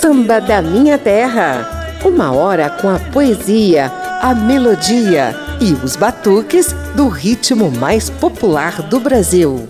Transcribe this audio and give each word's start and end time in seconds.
Samba 0.00 0.40
da 0.40 0.62
Minha 0.62 0.96
Terra. 0.96 1.98
Uma 2.04 2.30
hora 2.30 2.70
com 2.70 2.88
a 2.88 3.00
poesia, 3.00 3.86
a 4.22 4.32
melodia 4.32 5.34
e 5.60 5.72
os 5.84 5.96
batuques 5.96 6.72
do 6.94 7.08
ritmo 7.08 7.68
mais 7.68 8.08
popular 8.08 8.80
do 8.82 9.00
Brasil. 9.00 9.68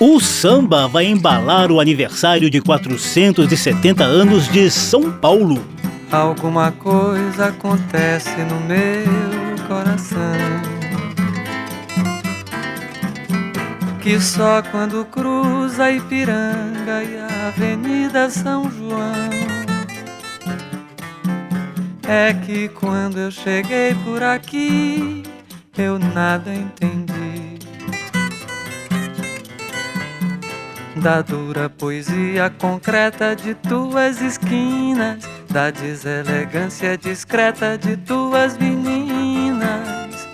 O 0.00 0.18
samba 0.18 0.88
vai 0.88 1.04
embalar 1.06 1.70
o 1.70 1.78
aniversário 1.78 2.50
de 2.50 2.60
470 2.60 4.02
anos 4.02 4.48
de 4.48 4.68
São 4.68 5.12
Paulo. 5.12 5.64
Alguma 6.14 6.70
coisa 6.70 7.46
acontece 7.46 8.36
no 8.44 8.60
meu 8.60 9.66
coração. 9.66 10.16
Que 14.00 14.20
só 14.20 14.62
quando 14.62 15.04
cruza 15.06 15.90
Ipiranga 15.90 17.02
e 17.02 17.18
a 17.18 17.48
Avenida 17.48 18.30
São 18.30 18.70
João 18.70 19.28
é 22.06 22.32
que 22.32 22.68
quando 22.68 23.18
eu 23.18 23.32
cheguei 23.32 23.96
por 24.04 24.22
aqui 24.22 25.24
eu 25.76 25.98
nada 25.98 26.54
entendi. 26.54 27.58
Da 30.94 31.22
dura 31.22 31.68
poesia 31.68 32.50
concreta 32.50 33.34
de 33.34 33.52
tuas 33.54 34.20
esquinas 34.20 35.33
da 35.54 35.70
deselegância 35.70 36.98
discreta 36.98 37.78
de 37.78 37.96
tuas 37.96 38.58
meninas. 38.58 40.26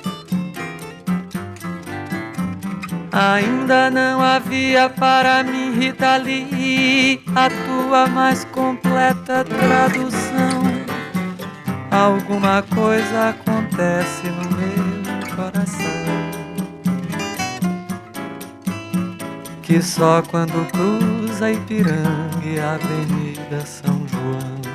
Ainda 3.12 3.90
não 3.90 4.22
havia 4.22 4.88
para 4.88 5.42
mim, 5.42 5.78
Rita 5.78 6.16
Lee, 6.16 7.22
a 7.36 7.50
tua 7.50 8.06
mais 8.06 8.46
completa 8.46 9.44
tradução. 9.44 10.62
Alguma 11.90 12.62
coisa 12.74 13.28
acontece 13.28 14.26
no 14.26 14.56
meu 14.56 15.36
coração. 15.36 16.00
Que 19.62 19.82
só 19.82 20.22
quando 20.22 20.66
cruza 20.72 21.52
Ipiranga 21.52 22.42
e 22.42 22.58
a 22.58 22.72
Avenida 22.72 23.66
São 23.66 24.00
João 24.08 24.69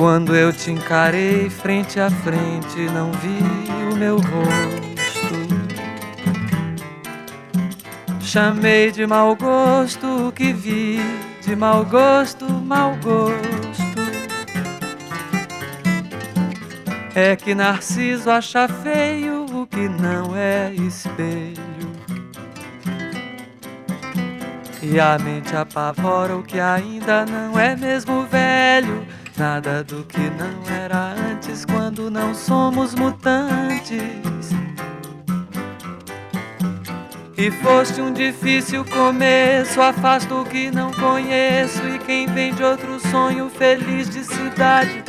Quando 0.00 0.34
eu 0.34 0.50
te 0.50 0.70
encarei 0.70 1.50
frente 1.50 2.00
a 2.00 2.08
frente, 2.08 2.80
não 2.94 3.12
vi 3.12 3.38
o 3.92 3.96
meu 3.96 4.16
rosto. 4.16 5.34
Chamei 8.18 8.90
de 8.90 9.06
mau 9.06 9.36
gosto 9.36 10.28
o 10.28 10.32
que 10.32 10.54
vi, 10.54 11.00
de 11.42 11.54
mau 11.54 11.84
gosto, 11.84 12.50
mau 12.50 12.96
gosto. 13.02 14.00
É 17.14 17.36
que 17.36 17.54
Narciso 17.54 18.30
acha 18.30 18.66
feio 18.68 19.44
o 19.52 19.66
que 19.66 19.86
não 19.86 20.34
é 20.34 20.72
espelho. 20.72 21.60
E 24.82 24.98
a 24.98 25.18
mente 25.18 25.54
apavora 25.54 26.38
o 26.38 26.42
que 26.42 26.58
ainda 26.58 27.26
não 27.26 27.60
é 27.60 27.76
mesmo 27.76 28.22
velho. 28.22 29.19
Nada 29.40 29.82
do 29.82 30.04
que 30.04 30.18
não 30.18 30.76
era 30.76 31.14
antes 31.14 31.64
quando 31.64 32.10
não 32.10 32.34
somos 32.34 32.94
mutantes. 32.94 34.50
E 37.38 37.50
foste 37.50 38.02
um 38.02 38.12
difícil 38.12 38.84
começo, 38.84 39.80
afasto 39.80 40.42
o 40.42 40.44
que 40.44 40.70
não 40.70 40.92
conheço. 40.92 41.80
E 41.88 41.98
quem 42.00 42.26
vem 42.26 42.52
de 42.52 42.62
outro 42.62 43.00
sonho 43.00 43.48
feliz 43.48 44.10
de 44.10 44.24
cidade, 44.24 45.02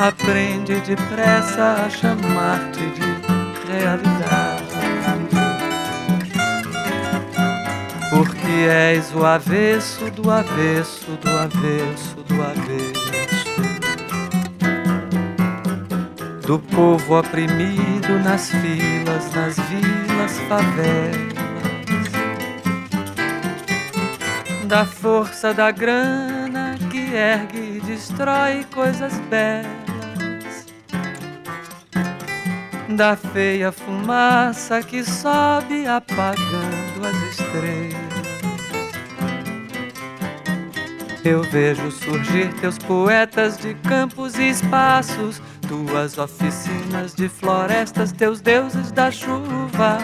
aprende 0.00 0.80
depressa 0.80 1.84
a 1.86 1.88
chamar-te 1.88 2.80
de 2.80 3.72
realidade. 3.72 4.66
Porque 8.10 8.66
és 8.68 9.14
o 9.14 9.24
avesso 9.24 10.10
do 10.10 10.28
avesso 10.28 11.12
do 11.12 11.30
avesso 11.30 12.16
do 12.26 12.42
avesso 12.42 12.97
do 16.48 16.58
povo 16.58 17.18
oprimido 17.18 18.18
nas 18.24 18.50
filas, 18.50 19.30
nas 19.34 19.54
vilas, 19.68 20.38
favelas, 20.48 21.34
da 24.64 24.86
força 24.86 25.52
da 25.52 25.70
grana 25.70 26.74
que 26.90 27.14
ergue 27.14 27.76
e 27.76 27.80
destrói 27.84 28.64
coisas 28.72 29.12
belas, 29.28 30.64
da 32.96 33.14
feia 33.14 33.70
fumaça 33.70 34.82
que 34.82 35.04
sobe 35.04 35.86
apagando 35.86 37.06
as 37.06 37.16
estrelas. 37.30 38.08
Eu 41.22 41.42
vejo 41.42 41.90
surgir 41.90 42.54
teus 42.54 42.78
poetas 42.78 43.58
de 43.58 43.74
campos 43.74 44.38
e 44.38 44.48
espaços 44.48 45.42
tuas 45.68 46.16
oficinas 46.16 47.14
de 47.14 47.28
florestas, 47.28 48.10
teus 48.10 48.40
deuses 48.40 48.90
da 48.90 49.10
chuva. 49.10 49.98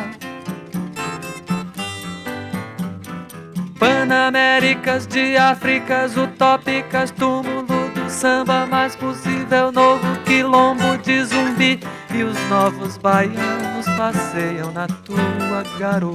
Panaméricas 3.78 5.06
de 5.06 5.36
Áfricas 5.36 6.16
utópicas, 6.16 7.10
túmulo 7.10 7.90
do 7.94 8.10
samba 8.10 8.66
mais 8.66 8.94
possível, 8.94 9.72
novo 9.72 10.06
quilombo 10.24 10.98
de 11.02 11.24
zumbi. 11.24 11.80
E 12.14 12.22
os 12.22 12.38
novos 12.48 12.98
baianos 12.98 13.86
passeiam 13.96 14.70
na 14.72 14.86
tua 14.86 15.64
garoa. 15.78 16.14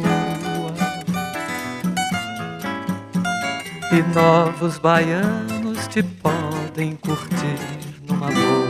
E 3.91 4.15
novos 4.15 4.77
baianos 4.77 5.87
te 5.87 6.03
podem 6.03 6.95
curtir 6.95 7.59
numa 8.07 8.27
boa. 8.27 8.68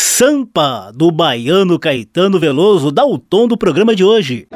Sampa, 0.00 0.92
do 0.94 1.10
baiano 1.10 1.76
Caetano 1.76 2.38
Veloso, 2.38 2.92
dá 2.92 3.04
o 3.04 3.18
tom 3.18 3.48
do 3.48 3.58
programa 3.58 3.96
de 3.96 4.04
hoje. 4.04 4.46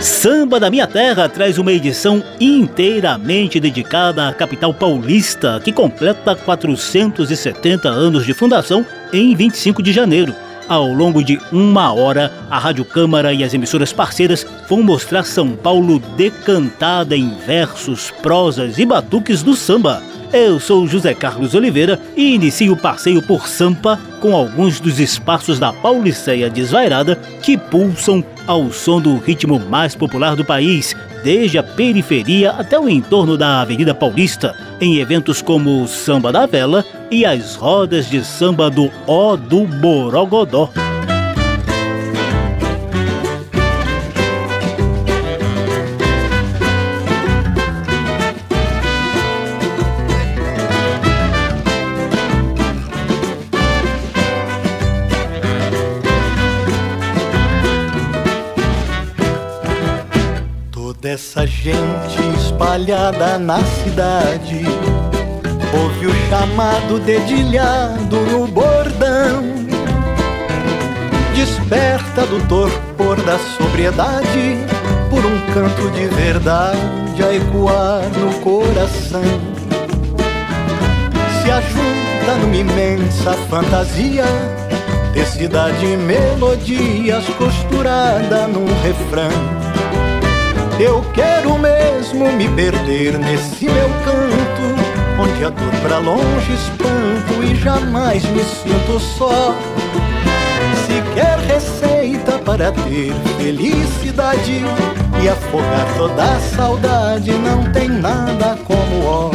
Samba 0.00 0.58
da 0.58 0.70
Minha 0.70 0.86
Terra 0.86 1.28
traz 1.28 1.58
uma 1.58 1.72
edição 1.72 2.24
inteiramente 2.40 3.60
dedicada 3.60 4.26
à 4.26 4.32
capital 4.32 4.72
paulista, 4.72 5.60
que 5.62 5.74
completa 5.74 6.34
470 6.34 7.86
anos 7.86 8.24
de 8.24 8.32
fundação 8.32 8.84
em 9.12 9.34
25 9.34 9.82
de 9.82 9.92
janeiro. 9.92 10.34
Ao 10.66 10.86
longo 10.86 11.22
de 11.22 11.38
uma 11.52 11.92
hora, 11.92 12.32
a 12.48 12.58
Rádio 12.58 12.86
Câmara 12.86 13.34
e 13.34 13.44
as 13.44 13.52
emissoras 13.52 13.92
parceiras 13.92 14.46
vão 14.66 14.82
mostrar 14.82 15.24
São 15.24 15.50
Paulo 15.50 15.98
decantada 16.16 17.14
em 17.14 17.34
versos, 17.46 18.10
prosas 18.22 18.78
e 18.78 18.86
batuques 18.86 19.42
do 19.42 19.54
samba 19.54 20.02
eu 20.32 20.60
sou 20.60 20.86
José 20.86 21.14
Carlos 21.14 21.54
Oliveira 21.54 22.00
e 22.16 22.34
inicio 22.34 22.72
o 22.72 22.76
passeio 22.76 23.22
por 23.22 23.48
Sampa 23.48 23.98
com 24.20 24.34
alguns 24.34 24.78
dos 24.78 25.00
espaços 25.00 25.58
da 25.58 25.72
Pauliceia 25.72 26.48
desvairada 26.48 27.16
que 27.42 27.56
pulsam 27.56 28.24
ao 28.46 28.70
som 28.70 29.00
do 29.00 29.16
ritmo 29.16 29.58
mais 29.58 29.94
popular 29.94 30.36
do 30.36 30.44
país, 30.44 30.94
desde 31.24 31.58
a 31.58 31.62
periferia 31.62 32.50
até 32.52 32.78
o 32.78 32.88
entorno 32.88 33.36
da 33.36 33.60
Avenida 33.60 33.94
Paulista, 33.94 34.54
em 34.80 34.98
eventos 34.98 35.42
como 35.42 35.82
o 35.82 35.88
Samba 35.88 36.32
da 36.32 36.46
Vela 36.46 36.84
e 37.10 37.24
as 37.24 37.56
rodas 37.56 38.08
de 38.08 38.24
samba 38.24 38.70
do 38.70 38.90
Ó 39.06 39.36
do 39.36 39.66
Borogodó. 39.66 40.70
Gente 61.50 62.38
espalhada 62.38 63.38
na 63.38 63.62
cidade 63.64 64.64
Ouve 65.72 66.06
o 66.06 66.28
chamado 66.28 66.98
dedilhado 67.00 68.16
no 68.16 68.46
bordão 68.46 69.42
Desperta 71.34 72.26
do 72.26 72.46
torpor 72.48 73.16
da 73.22 73.38
sobriedade 73.38 74.58
Por 75.10 75.24
um 75.24 75.40
canto 75.52 75.90
de 75.90 76.06
verdade 76.06 77.00
a 77.22 77.34
ecoar 77.34 78.02
no 78.18 78.32
coração. 78.40 79.22
Se 81.42 81.50
ajuda 81.50 82.34
numa 82.40 82.56
imensa 82.56 83.32
fantasia, 83.48 84.24
tecida 85.12 85.70
de 85.72 85.96
melodias 85.96 87.26
costurada 87.36 88.46
num 88.46 88.66
refrão. 88.82 89.59
Eu 90.80 91.04
quero 91.12 91.58
mesmo 91.58 92.32
me 92.32 92.48
perder 92.48 93.18
nesse 93.18 93.66
meu 93.66 93.90
canto, 94.02 95.20
onde 95.20 95.44
a 95.44 95.50
dor 95.50 95.74
pra 95.82 95.98
longe 95.98 96.54
espanto 96.54 97.44
e 97.44 97.54
jamais 97.54 98.24
me 98.24 98.42
sinto 98.42 98.98
só. 98.98 99.54
Se 100.86 101.02
quer 101.14 101.38
receita 101.40 102.38
para 102.38 102.72
ter 102.72 103.12
felicidade 103.36 104.62
e 105.22 105.28
afogar 105.28 105.86
toda 105.98 106.24
a 106.24 106.40
saudade, 106.56 107.30
não 107.30 107.62
tem 107.72 107.86
nada 107.86 108.56
como 108.64 109.04
ó. 109.04 109.30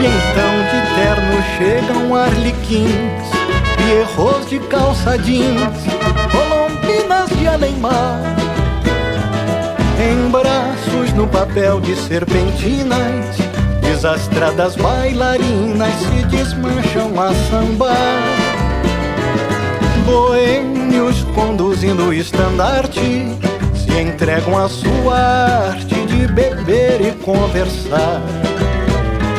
E 0.00 0.06
então 0.06 0.54
de 0.70 0.94
terno 0.94 1.42
chegam 1.58 2.14
arlequins, 2.14 3.24
erros 4.00 4.48
de 4.48 4.60
calça 4.60 5.18
jeans, 5.18 5.82
colombinas 6.30 7.28
de 7.36 7.48
além-mar 7.48 8.43
em 10.04 10.28
braços 10.30 11.12
no 11.14 11.26
papel 11.26 11.80
de 11.80 11.96
serpentinas, 11.96 13.36
desastradas 13.80 14.76
bailarinas 14.76 15.94
se 15.94 16.26
desmancham 16.26 17.20
a 17.20 17.32
sambar. 17.48 18.22
Boêmios 20.04 21.24
conduzindo 21.34 22.08
o 22.08 22.12
estandarte 22.12 23.00
se 23.74 23.98
entregam 23.98 24.58
à 24.58 24.68
sua 24.68 25.16
arte 25.16 25.94
de 26.06 26.26
beber 26.26 27.00
e 27.00 27.12
conversar. 27.24 28.20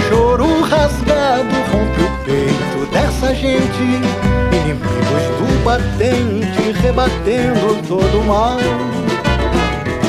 Choro 0.10 0.62
rasgado 0.62 1.56
rompe 1.72 2.02
o 2.02 2.26
peito 2.26 2.92
dessa 2.92 3.36
gente, 3.36 3.84
inimigos 4.52 5.24
do 5.38 5.64
batente 5.64 6.72
rebatendo 6.82 7.82
todo 7.88 8.20
o 8.20 8.26
mal. 8.26 9.05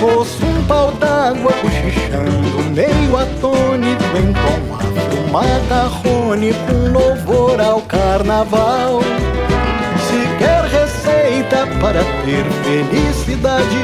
Ouço 0.07 0.47
um 0.47 0.65
pau 0.67 0.93
d'água 0.93 1.53
cochichando, 1.61 2.63
meio 2.73 3.17
atônito 3.17 4.05
em 4.17 4.33
tom 4.33 4.67
macarrone 5.33 6.55
com 6.55 6.93
louvor 6.93 7.61
ao 7.61 7.81
carnaval. 7.83 9.01
Se 10.07 10.39
quer 10.39 10.63
receita 10.65 11.67
para 11.81 12.05
ter 12.25 12.45
felicidade 12.65 13.77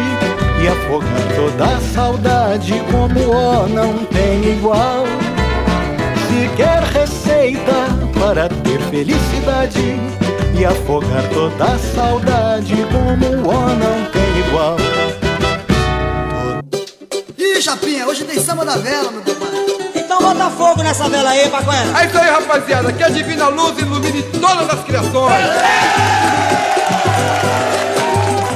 e 0.63 0.69
afogar 0.69 1.09
toda 1.35 1.81
saudade 1.93 2.73
como 2.91 3.35
ó 3.35 3.67
não 3.67 4.05
tem 4.07 4.57
igual. 4.57 5.05
Se 6.29 6.49
quer 6.57 6.83
receita 6.85 7.73
para 8.19 8.49
ter 8.49 8.81
felicidade 8.83 10.01
e 10.59 10.65
afogar 10.65 11.29
toda 11.35 11.77
saudade 11.79 12.77
como 12.93 13.49
ó 13.49 13.67
não 13.67 14.11
tem 14.11 14.49
igual. 14.49 15.22
Chapinha, 17.73 18.07
hoje 18.07 18.25
tem 18.25 18.39
samba 18.39 18.67
da 18.67 18.77
vela, 18.77 19.11
meu 19.11 19.23
compadre. 19.23 19.59
Então 19.95 20.19
bota 20.19 20.51
fogo 20.51 20.83
nessa 20.83 21.09
vela 21.09 21.31
aí, 21.31 21.49
Pacoé. 21.49 21.79
É 22.03 22.07
isso 22.07 22.19
aí, 22.19 22.31
rapaziada. 22.31 22.93
Que 22.93 23.03
a 23.03 23.09
divina 23.09 23.49
luz 23.49 23.79
ilumine 23.79 24.23
todas 24.25 24.69
as 24.69 24.85
criações. 24.85 25.47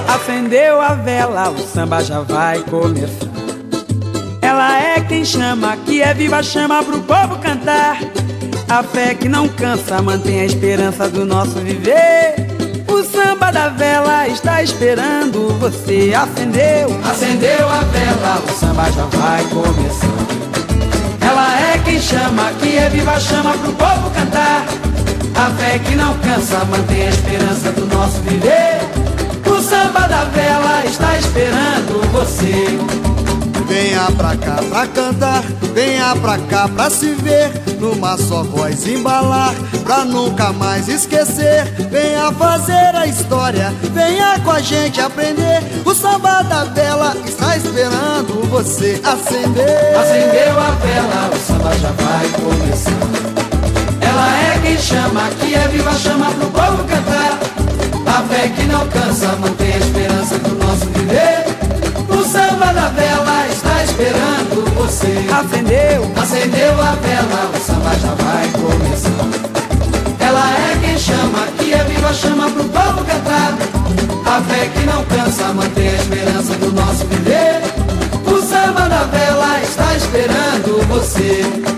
Acendeu 0.07 0.83
a 0.83 0.93
vela, 0.93 1.49
o 1.49 1.59
samba 1.67 2.05
já 2.05 2.21
vai 2.21 2.59
começar. 2.65 3.27
Ela 4.43 4.83
é 4.83 5.01
quem 5.01 5.25
chama, 5.25 5.79
que 5.79 6.03
é 6.03 6.13
viva 6.13 6.43
chama 6.43 6.83
pro 6.83 7.01
povo 7.01 7.39
cantar. 7.39 7.99
A 8.69 8.83
fé 8.83 9.15
que 9.15 9.31
não 9.31 9.49
cansa, 9.49 10.03
mantém 10.03 10.41
a 10.41 10.45
esperança 10.45 11.09
do 11.09 11.25
nosso 11.25 11.59
viver. 11.61 12.46
O 12.97 13.05
samba 13.05 13.53
da 13.53 13.69
vela 13.69 14.27
está 14.27 14.63
esperando 14.63 15.51
você. 15.61 16.15
Acendeu, 16.15 16.99
acendeu 17.05 17.69
a 17.69 17.81
vela, 17.81 18.43
o 18.43 18.51
samba 18.59 18.91
já 18.91 19.05
vai 19.05 19.45
começar. 19.45 20.07
Ela 21.21 21.75
é 21.75 21.79
quem 21.85 22.01
chama, 22.01 22.51
que 22.59 22.79
é 22.79 22.89
viva 22.89 23.21
chama 23.21 23.53
pro 23.59 23.73
povo 23.75 24.11
cantar. 24.13 24.65
A 25.35 25.51
fé 25.59 25.79
que 25.79 25.95
não 25.95 26.15
cansa, 26.21 26.65
mantém 26.65 27.07
a 27.07 27.11
esperança 27.11 27.71
do 27.73 27.85
nosso 27.95 28.19
viver. 28.23 28.81
O 29.47 29.61
samba 29.61 30.09
da 30.09 30.25
vela 30.25 30.83
está 30.87 31.19
esperando 31.19 32.01
você. 32.13 33.06
Venha 33.69 34.11
pra 34.17 34.37
cá 34.37 34.57
pra 34.69 34.87
cantar, 34.87 35.43
venha 35.75 36.15
pra 36.17 36.39
cá 36.39 36.69
pra 36.69 36.89
se 36.89 37.15
ver 37.15 37.67
Numa 37.79 38.17
só 38.17 38.43
voz 38.43 38.87
embalar, 38.87 39.55
pra 39.85 40.05
nunca 40.05 40.53
mais 40.53 40.89
esquecer. 40.89 41.65
Venha 41.91 42.33
fazer 42.33 42.95
a 42.95 43.07
história, 43.07 43.73
venha 43.93 44.41
com 44.41 44.51
a 44.51 44.61
gente 44.61 45.01
aprender. 45.01 45.63
O 45.85 45.95
samba 45.95 46.43
da 46.43 46.65
vela 46.65 47.15
está 47.27 47.57
esperando 47.57 48.49
você 48.49 49.01
acender. 49.05 49.97
Acendeu 49.97 50.59
a 50.59 50.71
vela, 50.71 51.31
o 51.33 51.39
samba 51.39 51.77
já 51.77 51.91
vai 51.91 52.29
começar. 52.41 52.91
Ela 54.01 54.55
é 54.55 54.59
quem 54.63 54.79
chama, 54.79 55.29
que 55.39 55.55
é 55.55 55.69
viva 55.69 55.93
chama 55.93 56.31
pro 56.31 56.47
povo 56.47 56.85
cantar. 56.85 57.39
A 58.07 58.23
fé 58.23 58.49
que 58.49 58.63
não 58.65 58.87
cansa, 58.89 59.37
mantém 59.37 59.75
a 59.75 59.79
esperança 59.79 60.39
do 60.39 60.55
nosso 60.55 60.87
viver 60.87 61.46
samba 62.57 62.73
da 62.73 62.89
vela 62.89 63.47
está 63.49 63.85
esperando 63.85 64.75
você. 64.75 65.27
Acendeu, 65.31 66.11
acendeu 66.17 66.73
a 66.81 66.93
vela, 66.95 67.51
o 67.55 67.61
samba 67.61 67.95
já 67.99 68.15
vai 68.15 68.49
começar. 68.51 69.27
Ela 70.19 70.51
é 70.53 70.79
quem 70.81 70.99
chama, 70.99 71.47
que 71.59 71.75
é 71.75 71.85
viva 71.85 72.15
chama 72.15 72.51
pro 72.51 72.65
povo 72.65 73.05
cantar. 73.05 73.59
A 74.25 74.41
fé 74.43 74.69
que 74.69 74.87
não 74.87 75.05
cansa, 75.05 75.53
mantém 75.53 75.89
a 75.89 75.95
esperança 75.95 76.55
do 76.55 76.73
nosso 76.73 77.05
viver. 77.07 77.61
O 78.27 78.41
samba 78.43 78.89
da 78.89 79.05
vela 79.05 79.61
está 79.63 79.95
esperando 79.95 80.87
você. 80.89 81.76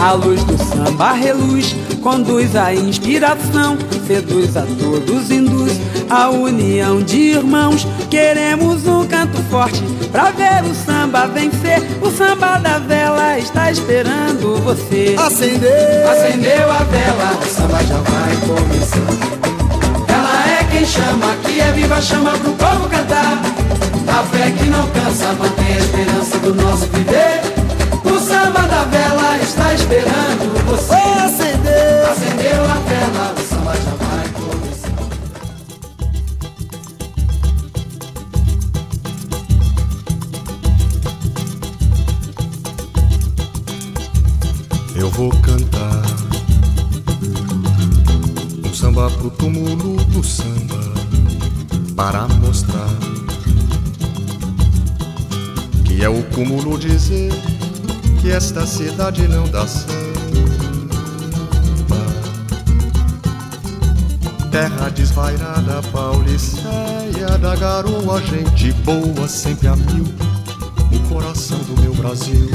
A 0.00 0.12
luz 0.12 0.42
do 0.44 0.56
samba 0.56 1.12
reluz, 1.12 1.76
conduz 2.02 2.56
a 2.56 2.74
inspiração, 2.74 3.76
seduz 4.06 4.56
a 4.56 4.62
todos, 4.62 5.30
induz 5.30 5.78
a 6.08 6.30
união 6.30 7.02
de 7.02 7.34
irmãos. 7.34 7.86
Queremos 8.08 8.86
um 8.86 9.06
canto 9.06 9.36
forte 9.50 9.82
pra 10.10 10.30
ver 10.30 10.64
o 10.64 10.74
samba 10.74 11.26
vencer. 11.26 11.82
O 12.00 12.10
samba 12.10 12.56
da 12.56 12.78
vela 12.78 13.38
está 13.38 13.70
esperando 13.70 14.56
você. 14.64 15.16
Acendeu, 15.18 16.10
acendeu 16.10 16.72
a 16.72 16.78
vela, 16.78 17.38
o 17.38 17.46
samba 17.46 17.84
já 17.84 17.98
vai 17.98 18.36
começar. 18.46 19.50
Ela 20.08 20.60
é 20.60 20.64
quem 20.70 20.86
chama, 20.86 21.34
que 21.44 21.60
é 21.60 21.72
viva 21.72 22.00
chama 22.00 22.30
pro 22.38 22.52
povo 22.52 22.88
cantar. 22.88 23.38
A 24.08 24.22
fé 24.24 24.50
que 24.50 24.64
não 24.64 24.88
cansa, 24.88 25.32
mantém 25.34 25.74
a 25.74 25.78
esperança 25.78 26.38
do 26.38 26.54
nosso 26.54 26.86
viver. 26.86 27.59
Samba 28.30 28.62
da 28.68 28.84
vela 28.84 29.38
está 29.38 29.74
esperando 29.74 30.64
você. 30.64 30.94
Acendeu, 30.94 32.06
acendeu 32.08 32.64
a 32.64 32.74
vela, 32.86 33.34
o 33.36 33.40
samba 33.42 33.74
já 33.74 33.94
vai 33.96 34.28
começar. 34.38 34.94
Eu 44.94 45.10
vou 45.10 45.30
cantar 45.42 46.04
um 48.64 48.72
samba 48.72 49.10
pro 49.10 49.30
túmulo 49.30 49.96
do 50.04 50.22
samba 50.22 50.78
para 51.96 52.28
mostrar 52.28 52.94
que 55.84 56.04
é 56.04 56.08
o 56.08 56.22
cúmulo 56.30 56.78
dizer 56.78 57.32
que 58.20 58.30
esta 58.30 58.66
cidade 58.66 59.26
não 59.26 59.48
dá 59.48 59.66
samba. 59.66 59.90
Terra 64.50 64.90
desvairada, 64.90 65.80
pauliceia 65.90 67.38
da 67.40 67.56
garoa, 67.56 68.20
gente 68.22 68.72
boa 68.84 69.26
sempre 69.26 69.68
a 69.68 69.76
mil, 69.76 70.04
o 70.92 71.08
coração 71.08 71.58
do 71.60 71.80
meu 71.80 71.94
Brasil. 71.94 72.50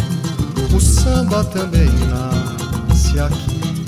O 0.73 0.79
samba 0.79 1.43
também 1.45 1.89
nasce 2.09 3.19
aqui, 3.19 3.85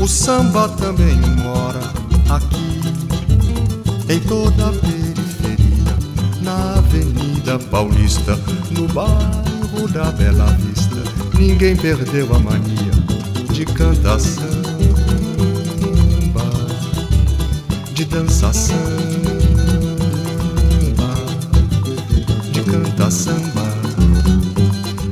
o 0.00 0.08
samba 0.08 0.68
também 0.70 1.16
mora 1.42 1.80
aqui, 2.30 2.80
em 4.08 4.20
toda 4.20 4.68
a 4.68 4.72
periferia, 4.72 5.96
na 6.40 6.78
Avenida 6.78 7.58
Paulista, 7.58 8.38
no 8.70 8.86
da 9.92 10.10
Bela 10.12 10.46
Vista, 10.52 11.02
ninguém 11.38 11.76
perdeu 11.76 12.34
a 12.34 12.38
mania 12.38 12.92
de 13.52 13.64
cantar 13.64 14.18
samba, 14.18 14.44
de 17.92 18.04
dançar 18.04 18.54
samba, 18.54 18.74
de 22.52 22.60
canta 22.62 23.10
samba, 23.10 23.66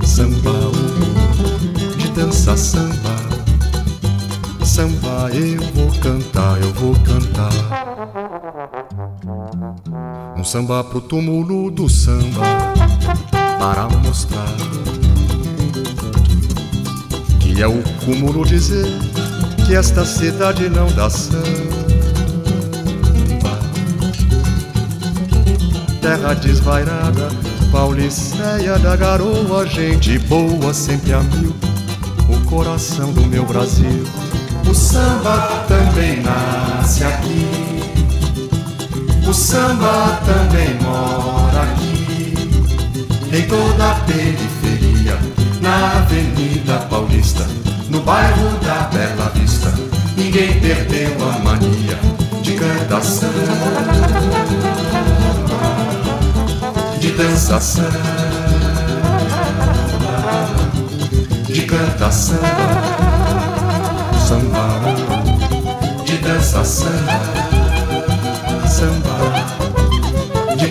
samba, 0.04 0.52
de 1.99 2.09
dança 2.11 2.57
samba, 2.57 3.16
samba 4.64 5.31
eu 5.35 5.61
vou 5.73 5.90
cantar, 6.00 6.61
eu 6.61 6.73
vou 6.75 6.95
cantar. 7.04 7.52
Um 10.37 10.45
samba 10.45 10.83
pro 10.83 11.00
túmulo 11.00 11.71
do 11.71 11.88
samba, 11.88 12.42
para 13.62 13.88
mostrar 14.00 14.57
que 17.38 17.62
é 17.62 17.69
o 17.69 17.81
cúmulo 18.04 18.45
dizer 18.45 18.87
que 19.64 19.76
esta 19.76 20.04
cidade 20.04 20.69
não 20.69 20.88
dá 20.88 21.09
samba. 21.09 21.47
terra 26.00 26.35
desvairada, 26.35 27.28
Pauliceia 27.71 28.81
da 28.81 28.97
garoa, 28.97 29.64
gente 29.64 30.19
boa 30.19 30.75
sempre 30.75 31.12
a 31.12 31.21
mil, 31.21 31.54
o 32.28 32.50
coração 32.50 33.12
do 33.12 33.25
meu 33.28 33.45
Brasil. 33.45 34.04
O 34.69 34.75
samba 34.75 35.64
também 35.69 36.21
nasce 36.21 37.04
aqui, 37.04 37.47
o 39.25 39.33
samba 39.33 40.21
também 40.26 40.75
mora 40.83 41.62
aqui, 41.62 41.91
em 43.32 43.42
toda 43.46 43.92
a 43.92 43.94
periferia, 44.00 45.18
na 45.62 45.98
Avenida 46.00 46.78
Paulista, 46.90 47.46
no 47.88 48.00
bairro 48.02 48.58
da 48.58 48.90
Bela 48.92 49.30
Vista. 49.34 49.72
Ninguém 50.16 50.60
perdeu 50.60 51.16
a 51.28 51.38
mania 51.38 51.98
de 52.42 52.52
cantação 52.52 53.30
de 57.00 57.10
dança 57.12 57.58
samba, 57.58 57.88
de 61.46 61.62
cantar 61.62 62.12
samba, 62.12 62.48
samba, 64.28 66.04
de 66.04 66.18
dança 66.18 66.64
samba, 66.64 67.22
de 70.56 70.68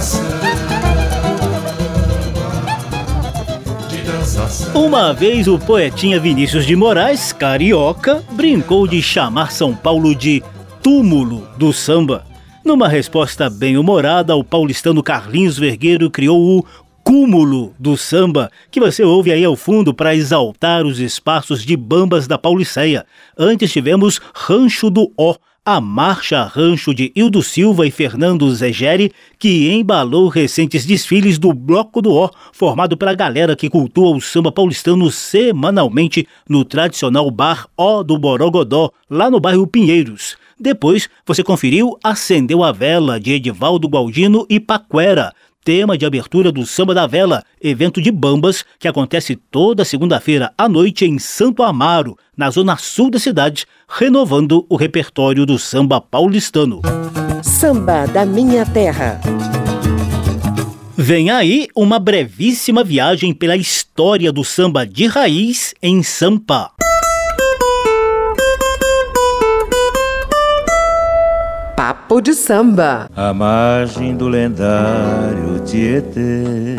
samba. 0.00 0.73
Uma 4.74 5.12
vez 5.12 5.46
o 5.46 5.56
poetinha 5.56 6.18
Vinícius 6.18 6.66
de 6.66 6.74
Moraes, 6.74 7.32
carioca, 7.32 8.20
brincou 8.32 8.84
de 8.84 9.00
chamar 9.00 9.52
São 9.52 9.72
Paulo 9.76 10.12
de 10.12 10.42
túmulo 10.82 11.46
do 11.56 11.72
samba. 11.72 12.26
Numa 12.64 12.88
resposta 12.88 13.48
bem 13.48 13.76
humorada, 13.76 14.34
o 14.34 14.42
paulistano 14.42 15.04
Carlinhos 15.04 15.56
Vergueiro 15.56 16.10
criou 16.10 16.58
o 16.58 16.64
Cúmulo 17.04 17.74
do 17.78 17.96
Samba, 17.96 18.50
que 18.72 18.80
você 18.80 19.04
ouve 19.04 19.30
aí 19.30 19.44
ao 19.44 19.54
fundo 19.54 19.94
para 19.94 20.16
exaltar 20.16 20.84
os 20.84 20.98
espaços 20.98 21.64
de 21.64 21.76
bambas 21.76 22.26
da 22.26 22.36
Pauliceia. 22.36 23.06
Antes 23.38 23.70
tivemos 23.70 24.20
Rancho 24.34 24.90
do 24.90 25.12
Ó, 25.16 25.36
a 25.66 25.80
marcha 25.80 26.44
rancho 26.44 26.92
de 26.92 27.10
Hildo 27.16 27.42
Silva 27.42 27.86
e 27.86 27.90
Fernando 27.90 28.54
Zegeri, 28.54 29.10
que 29.38 29.72
embalou 29.72 30.28
recentes 30.28 30.84
desfiles 30.84 31.38
do 31.38 31.54
Bloco 31.54 32.02
do 32.02 32.12
Ó, 32.12 32.28
formado 32.52 32.98
pela 32.98 33.14
galera 33.14 33.56
que 33.56 33.70
cultua 33.70 34.14
o 34.14 34.20
samba 34.20 34.52
paulistano 34.52 35.10
semanalmente 35.10 36.28
no 36.46 36.66
tradicional 36.66 37.30
bar 37.30 37.66
Ó 37.78 38.02
do 38.02 38.18
Borogodó, 38.18 38.90
lá 39.08 39.30
no 39.30 39.40
bairro 39.40 39.66
Pinheiros. 39.66 40.36
Depois, 40.60 41.08
você 41.26 41.42
conferiu 41.42 41.98
Acendeu 42.04 42.62
a 42.62 42.70
Vela, 42.70 43.18
de 43.18 43.32
Edivaldo 43.32 43.88
Gualdino 43.88 44.46
e 44.50 44.60
Paquera, 44.60 45.32
tema 45.64 45.96
de 45.96 46.04
abertura 46.04 46.52
do 46.52 46.66
Samba 46.66 46.94
da 46.94 47.06
Vela, 47.06 47.42
evento 47.60 48.00
de 48.00 48.12
bambas 48.12 48.64
que 48.78 48.86
acontece 48.86 49.34
toda 49.34 49.84
segunda-feira 49.84 50.52
à 50.58 50.68
noite 50.68 51.06
em 51.06 51.18
Santo 51.18 51.62
Amaro, 51.62 52.18
na 52.36 52.50
zona 52.50 52.76
sul 52.76 53.10
da 53.10 53.18
cidade, 53.18 53.64
renovando 53.88 54.66
o 54.68 54.76
repertório 54.76 55.46
do 55.46 55.58
samba 55.58 56.00
paulistano. 56.00 56.82
Samba 57.42 58.06
da 58.06 58.26
Minha 58.26 58.66
Terra. 58.66 59.20
Vem 60.96 61.30
aí 61.30 61.66
uma 61.74 61.98
brevíssima 61.98 62.84
viagem 62.84 63.32
pela 63.32 63.56
história 63.56 64.30
do 64.30 64.44
samba 64.44 64.86
de 64.86 65.06
raiz 65.06 65.74
em 65.82 66.02
Sampa. 66.02 66.70
Papo 71.86 72.18
de 72.22 72.32
Samba. 72.32 73.10
A 73.14 73.34
margem 73.34 74.16
do 74.16 74.26
lendário 74.26 75.60
Tietê. 75.66 76.76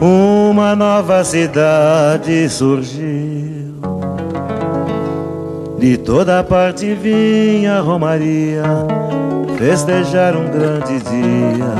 Uma 0.00 0.76
nova 0.76 1.24
cidade 1.24 2.48
surgiu. 2.48 3.74
De 5.76 5.96
toda 5.96 6.44
parte 6.44 6.94
vinha 6.94 7.80
Romaria 7.80 8.62
festejar 9.58 10.36
um 10.36 10.48
grande 10.48 11.00
dia 11.00 11.74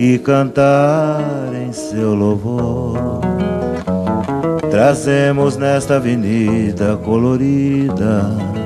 e 0.00 0.18
cantar 0.18 1.22
em 1.64 1.72
seu 1.72 2.12
louvor. 2.12 3.20
Trazemos 4.68 5.56
nesta 5.56 5.94
avenida 5.94 6.96
colorida 7.04 8.63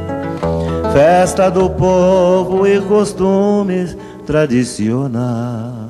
festa 0.92 1.50
do 1.50 1.70
povo 1.70 2.66
e 2.66 2.80
costumes 2.80 3.96
tradicionais. 4.26 5.88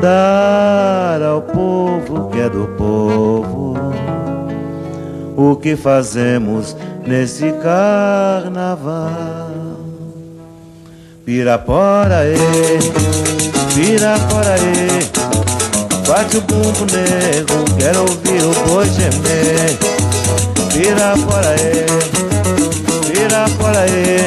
Dar 0.00 1.22
ao 1.22 1.42
povo 1.42 2.28
que 2.30 2.40
é 2.40 2.48
do 2.48 2.66
povo 2.76 3.74
o 5.36 5.56
que 5.56 5.76
fazemos 5.76 6.76
nesse 7.06 7.52
carnaval. 7.62 9.50
Pirapora, 11.24 12.26
e, 12.26 12.36
pirapora, 13.74 14.56
e, 14.58 16.06
bate 16.06 16.36
o 16.36 16.40
bumbo 16.42 16.84
negro, 16.92 17.64
quero 17.78 18.00
ouvir 18.00 18.42
o 18.44 18.52
boi 18.68 18.86
gemer. 18.90 19.78
Pirapora, 20.70 21.56
e, 21.56 22.23
vira 23.24 23.44
por 23.58 23.76
aí 23.76 24.18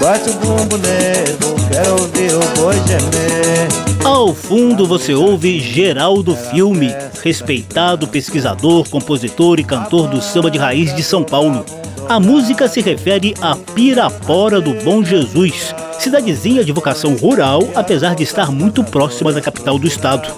Bate 0.00 0.30
o 0.30 0.32
bumbo 0.34 0.76
nego, 0.78 1.54
quero 1.70 1.92
ouvir 1.92 2.34
o 2.34 2.60
boi 2.60 2.74
gemer 2.86 3.68
Ao 4.04 4.34
fundo 4.34 4.86
você 4.86 5.14
ouve 5.14 5.60
Geraldo 5.60 6.34
Filme, 6.34 6.94
respeitado 7.22 8.08
pesquisador, 8.08 8.88
compositor 8.88 9.60
e 9.60 9.64
cantor 9.64 10.08
do 10.08 10.20
samba 10.20 10.50
de 10.50 10.58
raiz 10.58 10.94
de 10.94 11.02
São 11.02 11.22
Paulo. 11.22 11.64
A 12.08 12.18
música 12.18 12.66
se 12.66 12.80
refere 12.80 13.34
a 13.40 13.54
Pirapora 13.54 14.60
do 14.60 14.74
Bom 14.82 15.04
Jesus, 15.04 15.74
cidadezinha 15.98 16.64
de 16.64 16.72
vocação 16.72 17.14
rural, 17.14 17.62
apesar 17.74 18.16
de 18.16 18.24
estar 18.24 18.50
muito 18.50 18.82
próxima 18.82 19.32
da 19.32 19.40
capital 19.40 19.78
do 19.78 19.86
estado. 19.86 20.28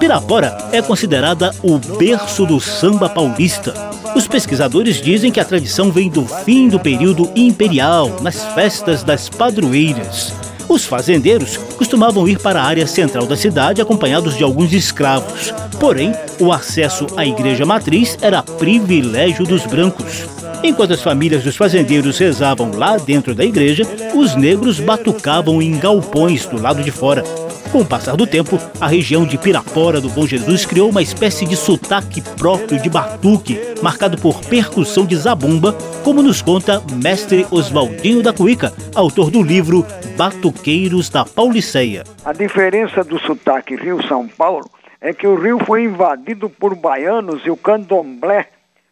Pirapora 0.00 0.58
é 0.72 0.82
considerada 0.82 1.54
o 1.62 1.78
berço 1.78 2.44
do 2.44 2.60
samba 2.60 3.08
paulista. 3.08 3.91
Os 4.14 4.28
pesquisadores 4.28 5.00
dizem 5.00 5.32
que 5.32 5.40
a 5.40 5.44
tradição 5.44 5.90
vem 5.90 6.10
do 6.10 6.26
fim 6.26 6.68
do 6.68 6.78
período 6.78 7.30
imperial, 7.34 8.20
nas 8.20 8.44
festas 8.54 9.02
das 9.02 9.28
padroeiras. 9.28 10.32
Os 10.68 10.84
fazendeiros 10.84 11.56
costumavam 11.76 12.28
ir 12.28 12.38
para 12.38 12.60
a 12.60 12.64
área 12.64 12.86
central 12.86 13.26
da 13.26 13.36
cidade 13.36 13.80
acompanhados 13.80 14.36
de 14.36 14.44
alguns 14.44 14.72
escravos. 14.72 15.52
Porém, 15.80 16.12
o 16.38 16.52
acesso 16.52 17.06
à 17.16 17.26
igreja 17.26 17.64
matriz 17.64 18.16
era 18.20 18.42
privilégio 18.42 19.44
dos 19.44 19.66
brancos. 19.66 20.24
Enquanto 20.62 20.92
as 20.92 21.02
famílias 21.02 21.42
dos 21.42 21.56
fazendeiros 21.56 22.18
rezavam 22.18 22.70
lá 22.74 22.96
dentro 22.96 23.34
da 23.34 23.44
igreja, 23.44 23.84
os 24.14 24.36
negros 24.36 24.78
batucavam 24.78 25.60
em 25.60 25.76
galpões 25.78 26.46
do 26.46 26.60
lado 26.60 26.82
de 26.82 26.90
fora. 26.90 27.24
Com 27.72 27.80
o 27.80 27.86
passar 27.86 28.16
do 28.16 28.26
tempo, 28.26 28.58
a 28.78 28.86
região 28.86 29.24
de 29.24 29.38
Pirapora 29.38 29.98
do 29.98 30.10
Bom 30.10 30.26
Jesus 30.26 30.66
criou 30.66 30.90
uma 30.90 31.00
espécie 31.00 31.46
de 31.46 31.56
sotaque 31.56 32.20
próprio 32.36 32.78
de 32.78 32.90
batuque, 32.90 33.58
marcado 33.82 34.18
por 34.18 34.44
percussão 34.44 35.06
de 35.06 35.16
zabumba, 35.16 35.74
como 36.04 36.22
nos 36.22 36.42
conta 36.42 36.82
mestre 37.02 37.46
Oswaldinho 37.50 38.22
da 38.22 38.30
Cuica, 38.30 38.74
autor 38.94 39.30
do 39.30 39.42
livro 39.42 39.86
Batuqueiros 40.18 41.08
da 41.08 41.24
Pauliceia. 41.24 42.04
A 42.22 42.34
diferença 42.34 43.02
do 43.02 43.18
sotaque 43.18 43.74
Rio-São 43.74 44.28
Paulo 44.28 44.70
é 45.00 45.14
que 45.14 45.26
o 45.26 45.34
Rio 45.34 45.58
foi 45.64 45.84
invadido 45.84 46.50
por 46.50 46.74
baianos 46.74 47.40
e 47.46 47.50
o 47.50 47.56
candomblé 47.56 48.50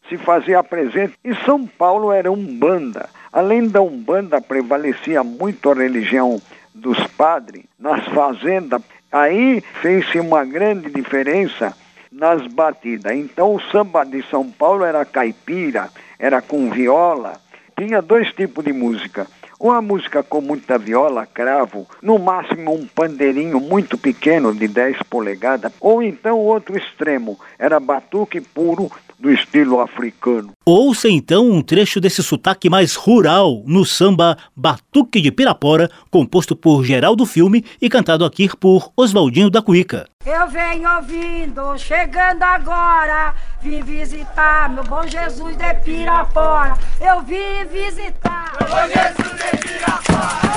se 0.09 0.17
fazia 0.17 0.63
presente. 0.63 1.13
E 1.23 1.35
São 1.45 1.67
Paulo 1.67 2.11
era 2.11 2.33
umbanda. 2.33 3.11
Além 3.31 3.69
da 3.69 3.83
umbanda, 3.83 4.41
prevalecia 4.41 5.23
muito 5.23 5.71
a 5.71 5.75
religião 5.75 6.41
dos 6.75 6.99
padres 7.17 7.65
nas 7.79 8.05
fazendas, 8.07 8.83
aí 9.11 9.63
fez-se 9.81 10.19
uma 10.21 10.45
grande 10.45 10.91
diferença 10.91 11.75
nas 12.11 12.47
batidas. 12.47 13.13
Então 13.13 13.55
o 13.55 13.61
samba 13.61 14.05
de 14.05 14.23
São 14.25 14.51
Paulo 14.51 14.85
era 14.85 15.05
caipira, 15.05 15.89
era 16.19 16.43
com 16.43 16.71
viola. 16.71 17.41
Tinha 17.77 18.03
dois 18.03 18.33
tipos 18.33 18.65
de 18.65 18.73
música. 18.73 19.27
Uma 19.59 19.83
música 19.83 20.23
com 20.23 20.41
muita 20.41 20.79
viola, 20.79 21.27
cravo, 21.27 21.87
no 22.01 22.19
máximo 22.19 22.73
um 22.73 22.87
pandeirinho 22.87 23.61
muito 23.61 23.99
pequeno 23.99 24.55
de 24.55 24.67
10 24.67 25.03
polegadas, 25.03 25.71
ou 25.79 26.03
então 26.03 26.39
outro 26.39 26.79
extremo, 26.79 27.39
era 27.59 27.79
batuque 27.79 28.41
puro 28.41 28.91
do 29.21 29.31
estilo 29.31 29.81
africano. 29.81 30.53
Ouça 30.65 31.09
então 31.09 31.51
um 31.51 31.61
trecho 31.61 32.01
desse 32.01 32.23
sotaque 32.23 32.71
mais 32.71 32.95
rural 32.95 33.63
no 33.67 33.85
samba 33.85 34.37
Batuque 34.57 35.21
de 35.21 35.31
Pirapora, 35.31 35.91
composto 36.11 36.57
por 36.57 36.85
Geraldo 36.85 37.27
Filme 37.27 37.65
e 37.81 37.91
cantado 37.91 38.25
aqui 38.25 38.49
por 38.57 38.91
Oswaldinho 38.97 39.51
da 39.51 39.61
Cuica. 39.61 40.09
Eu 40.25 40.49
venho 40.49 40.89
ouvindo, 40.97 41.77
chegando 41.79 42.43
agora, 42.43 43.35
vim 43.61 43.83
visitar 43.83 44.71
meu 44.71 44.85
bom 44.85 45.07
Jesus 45.07 45.57
de 45.57 45.75
Pirapora. 45.85 46.79
Eu 47.01 47.21
vim 47.23 47.65
visitar. 47.71 48.53
Meu 48.59 48.69
bom 48.69 48.87
Jesus 48.87 49.39
de 49.39 49.59
Pirapora. 49.59 50.51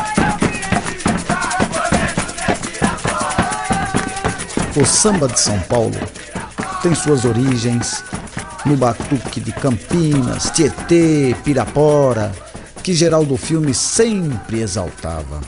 O 4.75 4.85
samba 4.85 5.27
de 5.27 5.39
São 5.39 5.59
Paulo 5.61 5.93
tem 6.81 6.95
suas 6.95 7.25
origens 7.25 8.03
no 8.65 8.77
batuque 8.77 9.39
de 9.39 9.51
Campinas, 9.51 10.49
Tietê, 10.51 11.35
Pirapora, 11.43 12.31
que 12.81 12.93
Geraldo 12.93 13.37
Filme 13.37 13.73
sempre 13.73 14.61
exaltava. 14.61 15.41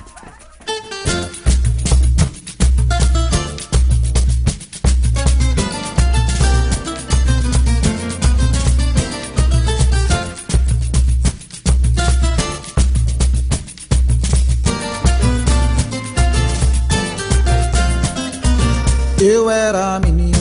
Eu 19.18 19.50
era 19.50 20.00
menino, 20.00 20.38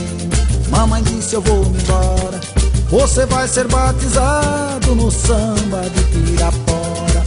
mamãe 0.68 1.02
disse 1.02 1.34
eu 1.34 1.40
vou 1.40 1.64
me 1.64 1.78
embora. 1.80 2.23
Você 2.94 3.26
vai 3.26 3.48
ser 3.48 3.66
batizado 3.66 4.94
no 4.94 5.10
samba 5.10 5.82
de 5.90 6.00
Pirapora. 6.04 7.24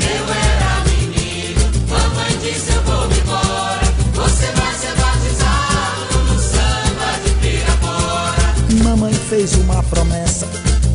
Eu 0.00 0.24
era 0.34 0.82
menino, 0.90 1.60
mamãe 1.88 2.36
disse 2.42 2.72
eu 2.72 2.82
vou 2.82 3.06
me 3.06 3.20
embora. 3.20 3.80
Você 4.12 4.46
vai 4.46 4.74
ser 4.74 4.92
batizado 4.96 6.18
no 6.26 6.36
samba 6.40 7.20
de 7.24 7.30
Pirapora. 7.34 8.82
Mamãe 8.82 9.14
fez 9.14 9.54
uma 9.54 9.84
promessa 9.84 10.48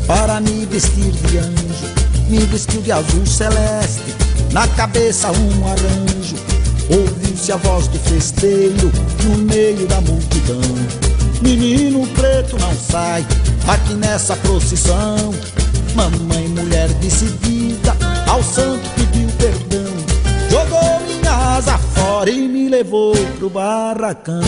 para 0.05 0.41
me 0.41 0.65
vestir 0.65 1.11
de 1.13 1.37
anjo. 1.37 1.87
Me 2.27 2.39
vestiu 2.39 2.81
de 2.81 2.91
azul 2.91 3.25
celeste, 3.25 4.13
na 4.51 4.67
cabeça 4.67 5.31
um 5.31 5.65
arranjo. 5.65 6.35
Ouviu-se 6.89 7.53
a 7.53 7.55
voz 7.55 7.87
do 7.87 7.97
festeiro 7.99 8.91
no 9.23 9.37
meio 9.37 9.87
da 9.87 10.01
multidão. 10.01 10.59
Menino 11.41 12.05
preto 12.07 12.57
não 12.59 12.75
sai 12.75 13.25
aqui 13.69 13.93
nessa 13.93 14.35
procissão. 14.37 15.33
Mamãe, 15.95 16.47
mulher 16.47 16.87
decidida, 16.95 17.95
ao 18.27 18.43
santo 18.43 18.87
pediu 18.95 19.29
perdão. 19.37 19.93
Jogou 20.49 20.99
minha 21.07 21.57
asa 21.57 21.77
fora 21.77 22.29
e 22.29 22.47
me 22.47 22.69
levou 22.69 23.15
pro 23.37 23.49
barracão. 23.49 24.41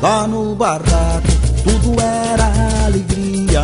Lá 0.00 0.26
no 0.26 0.54
barraco 0.54 1.28
tudo 1.62 2.00
era 2.00 2.50
alegria. 2.86 3.62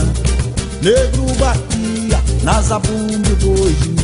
Negro 0.82 1.24
batia 1.38 2.20
na 2.42 2.60
zabumba 2.60 3.30
o 3.32 3.36
boi 3.36 3.95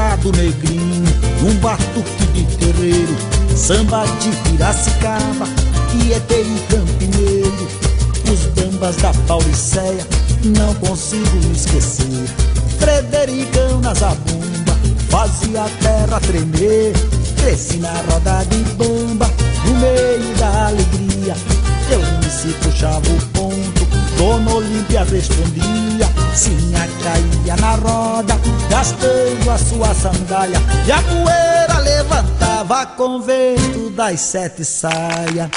Negrinho, 0.00 1.04
um 1.46 1.54
batuque 1.60 2.26
de 2.32 2.44
terreiro, 2.56 3.14
samba 3.54 4.04
de 4.18 4.30
Piracicaba, 4.48 5.46
Tietê 5.90 6.40
e 6.40 6.66
Campineiro, 6.70 7.68
os 8.32 8.46
bambas 8.54 8.96
da 8.96 9.12
Pauliceia, 9.28 10.06
não 10.56 10.74
consigo 10.76 11.52
esquecer. 11.52 12.26
Frederico 12.78 13.78
na 13.82 13.92
zabumba, 13.92 14.74
fazia 15.10 15.64
a 15.64 15.68
terra 15.68 16.18
tremer, 16.20 16.94
cresci 17.36 17.76
na 17.76 17.92
roda 18.10 18.42
de 18.44 18.56
bamba, 18.76 19.30
no 19.66 19.74
meio 19.80 20.34
da 20.38 20.68
alegria, 20.68 21.36
eu 21.90 22.00
me 22.00 22.30
se 22.30 22.48
puxava 22.64 23.06
o 23.06 23.26
ponto, 23.34 23.86
Dona 24.16 24.50
Olímpia 24.54 25.04
respondia, 25.04 26.08
Sinha 26.34 26.86
caía 27.02 27.56
na 27.56 27.74
roda, 27.74 28.38
gastando 28.68 29.50
a 29.50 29.58
sua 29.58 29.94
sandália, 29.94 30.60
e 30.86 30.92
a 30.92 31.02
poeira 31.02 31.78
levantava 31.82 32.86
com 32.86 33.20
vento 33.20 33.90
das 33.90 34.20
sete 34.20 34.64
saias. 34.64 35.50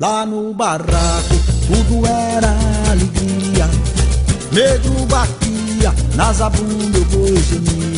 Lá 0.00 0.26
no 0.26 0.52
barraco 0.52 1.34
tudo 1.66 2.04
era 2.06 2.54
alegria, 2.90 3.68
negro 4.50 5.06
batia, 5.06 5.94
na 6.16 6.32
zabumba 6.32 6.98
o 6.98 7.04
boi 7.04 7.36
gemia. 7.36 7.93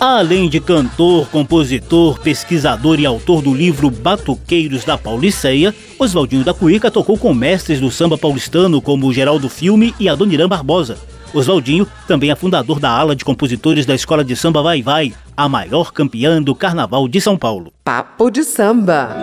Além 0.00 0.48
de 0.48 0.60
cantor, 0.60 1.28
compositor, 1.28 2.18
pesquisador 2.20 2.98
e 2.98 3.04
autor 3.04 3.42
do 3.42 3.52
livro 3.52 3.90
Batuqueiros 3.90 4.82
da 4.82 4.96
Pauliceia, 4.96 5.74
Oswaldinho 5.98 6.42
da 6.42 6.54
Cuíca 6.54 6.90
tocou 6.90 7.18
com 7.18 7.34
mestres 7.34 7.80
do 7.80 7.90
samba 7.90 8.16
paulistano 8.16 8.80
como 8.80 9.12
Geraldo 9.12 9.46
Filme 9.50 9.94
e 10.00 10.08
Adoniran 10.08 10.48
Barbosa. 10.48 10.96
Oswaldinho 11.34 11.86
também 12.08 12.30
é 12.30 12.34
fundador 12.34 12.80
da 12.80 12.88
ala 12.90 13.14
de 13.14 13.26
compositores 13.26 13.84
da 13.84 13.94
Escola 13.94 14.24
de 14.24 14.34
Samba 14.34 14.62
Vai 14.62 14.82
Vai, 14.82 15.12
a 15.36 15.46
maior 15.50 15.92
campeã 15.92 16.42
do 16.42 16.54
Carnaval 16.54 17.06
de 17.06 17.20
São 17.20 17.36
Paulo. 17.36 17.70
Papo 17.84 18.30
de 18.30 18.42
samba. 18.42 19.14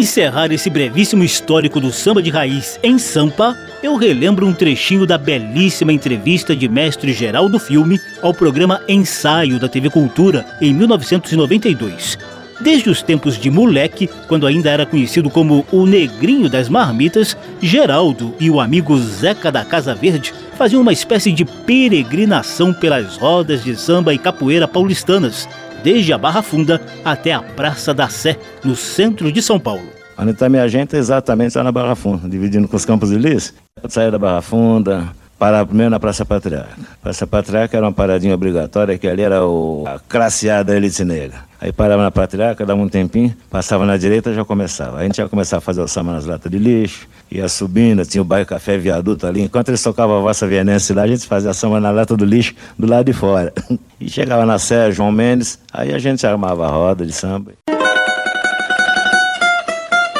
Encerrar 0.00 0.50
esse 0.50 0.70
brevíssimo 0.70 1.22
histórico 1.22 1.78
do 1.78 1.92
samba 1.92 2.22
de 2.22 2.30
raiz 2.30 2.80
em 2.82 2.98
Sampa, 2.98 3.54
eu 3.82 3.96
relembro 3.96 4.46
um 4.46 4.54
trechinho 4.54 5.04
da 5.04 5.18
belíssima 5.18 5.92
entrevista 5.92 6.56
de 6.56 6.66
mestre 6.70 7.12
Geraldo 7.12 7.58
Filme 7.58 8.00
ao 8.22 8.32
programa 8.32 8.80
Ensaio 8.88 9.60
da 9.60 9.68
TV 9.68 9.90
Cultura 9.90 10.46
em 10.58 10.72
1992. 10.72 12.16
Desde 12.62 12.88
os 12.88 13.02
tempos 13.02 13.36
de 13.36 13.50
moleque, 13.50 14.08
quando 14.26 14.46
ainda 14.46 14.70
era 14.70 14.86
conhecido 14.86 15.28
como 15.28 15.66
o 15.70 15.84
Negrinho 15.84 16.48
das 16.48 16.70
Marmitas, 16.70 17.36
Geraldo 17.60 18.34
e 18.40 18.48
o 18.48 18.58
amigo 18.58 18.98
Zeca 18.98 19.52
da 19.52 19.66
Casa 19.66 19.94
Verde 19.94 20.32
faziam 20.56 20.80
uma 20.80 20.94
espécie 20.94 21.30
de 21.30 21.44
peregrinação 21.44 22.72
pelas 22.72 23.18
rodas 23.18 23.62
de 23.62 23.76
samba 23.76 24.14
e 24.14 24.18
capoeira 24.18 24.66
paulistanas, 24.66 25.46
desde 25.82 26.12
a 26.12 26.18
Barra 26.18 26.42
Funda 26.42 26.80
até 27.04 27.32
a 27.32 27.40
Praça 27.40 27.92
da 27.92 28.08
Sé, 28.08 28.38
no 28.64 28.76
centro 28.76 29.32
de 29.32 29.40
São 29.42 29.58
Paulo. 29.58 29.82
Onde 30.18 30.32
está 30.32 30.48
minha 30.48 30.68
gente 30.68 30.96
é 30.96 30.98
exatamente 30.98 31.56
lá 31.56 31.64
na 31.64 31.72
Barra 31.72 31.94
Funda, 31.94 32.28
dividindo 32.28 32.68
com 32.68 32.76
os 32.76 32.84
Campos 32.84 33.10
Lis. 33.10 33.54
Saía 33.88 34.10
da 34.10 34.18
Barra 34.18 34.42
Funda, 34.42 35.08
parava 35.40 35.64
primeiro 35.64 35.88
na 35.90 35.98
Praça 35.98 36.22
Patriarca. 36.22 36.76
Praça 37.02 37.26
Patriarca 37.26 37.74
era 37.74 37.86
uma 37.86 37.92
paradinha 37.92 38.34
obrigatória, 38.34 38.98
que 38.98 39.08
ali 39.08 39.22
era 39.22 39.42
o, 39.42 39.84
a 39.86 39.98
classeada 39.98 40.76
elite 40.76 41.02
negra. 41.02 41.38
Aí 41.58 41.72
parava 41.72 42.02
na 42.02 42.10
Patriarca, 42.10 42.66
dava 42.66 42.78
um 42.78 42.88
tempinho, 42.90 43.34
passava 43.48 43.86
na 43.86 43.96
direita 43.96 44.34
já 44.34 44.44
começava. 44.44 44.98
Aí 44.98 45.04
a 45.04 45.06
gente 45.06 45.16
ia 45.16 45.28
começar 45.30 45.56
a 45.56 45.60
fazer 45.60 45.80
o 45.80 45.88
samba 45.88 46.12
nas 46.12 46.26
latas 46.26 46.52
de 46.52 46.58
lixo, 46.58 47.08
ia 47.30 47.48
subindo, 47.48 48.04
tinha 48.04 48.20
o 48.20 48.24
bairro 48.24 48.46
Café 48.46 48.76
Viaduto 48.76 49.26
ali. 49.26 49.40
Enquanto 49.40 49.68
eles 49.68 49.82
tocavam 49.82 50.18
a 50.18 50.20
Vossa 50.20 50.46
Vienense 50.46 50.92
lá, 50.92 51.02
a 51.02 51.06
gente 51.06 51.26
fazia 51.26 51.54
samba 51.54 51.80
na 51.80 51.90
lata 51.90 52.14
do 52.14 52.24
lixo 52.26 52.54
do 52.78 52.86
lado 52.86 53.06
de 53.06 53.14
fora. 53.14 53.52
E 53.98 54.08
chegava 54.08 54.46
na 54.46 54.58
Sé, 54.58 54.90
João 54.90 55.12
Mendes, 55.12 55.58
aí 55.70 55.92
a 55.92 55.98
gente 55.98 56.26
armava 56.26 56.66
a 56.66 56.70
roda 56.70 57.04
de 57.04 57.12
samba. 57.12 57.52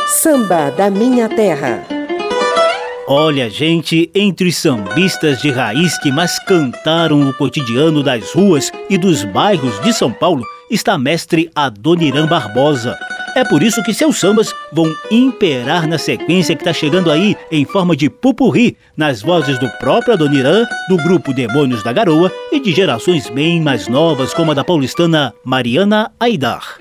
Samba 0.07 0.71
da 0.71 0.91
Minha 0.91 1.31
Terra. 1.31 2.00
Olha, 3.13 3.51
gente, 3.51 4.09
entre 4.15 4.53
sambistas 4.53 5.43
de 5.43 5.51
raiz 5.51 5.99
que 5.99 6.13
mais 6.13 6.39
cantaram 6.39 7.29
o 7.29 7.35
cotidiano 7.35 8.05
das 8.05 8.33
ruas 8.33 8.71
e 8.89 8.97
dos 8.97 9.25
bairros 9.25 9.81
de 9.81 9.93
São 9.93 10.13
Paulo 10.13 10.45
está 10.71 10.97
mestre 10.97 11.51
Adoniran 11.53 12.29
Barbosa. 12.29 12.97
É 13.35 13.43
por 13.43 13.65
isso 13.65 13.83
que 13.83 13.93
seus 13.93 14.21
sambas 14.21 14.55
vão 14.73 14.95
imperar 15.11 15.89
na 15.89 15.99
sequência 15.99 16.55
que 16.55 16.61
está 16.61 16.73
chegando 16.73 17.11
aí 17.11 17.37
em 17.51 17.65
forma 17.65 17.97
de 17.97 18.09
pupurri, 18.09 18.77
nas 18.97 19.23
vozes 19.23 19.59
do 19.59 19.69
próprio 19.71 20.15
Adoniran, 20.15 20.65
do 20.89 20.97
grupo 20.97 21.35
Demônios 21.35 21.83
da 21.83 21.93
Garoa 21.93 22.31
e 22.53 22.61
de 22.61 22.71
gerações 22.71 23.29
bem 23.29 23.61
mais 23.61 23.89
novas, 23.89 24.33
como 24.33 24.53
a 24.53 24.55
da 24.55 24.63
paulistana 24.63 25.35
Mariana 25.45 26.13
Aidar. 26.21 26.79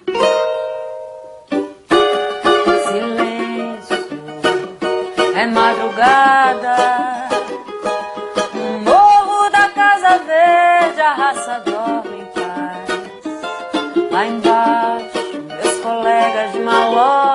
a 11.01 11.13
raça 11.13 11.63
dorme 11.65 12.21
em 12.21 12.25
paz. 12.25 12.89
Lá 14.11 14.27
embaixo, 14.27 15.41
meus 15.47 15.79
colegas 15.79 16.55
malocos. 16.55 17.28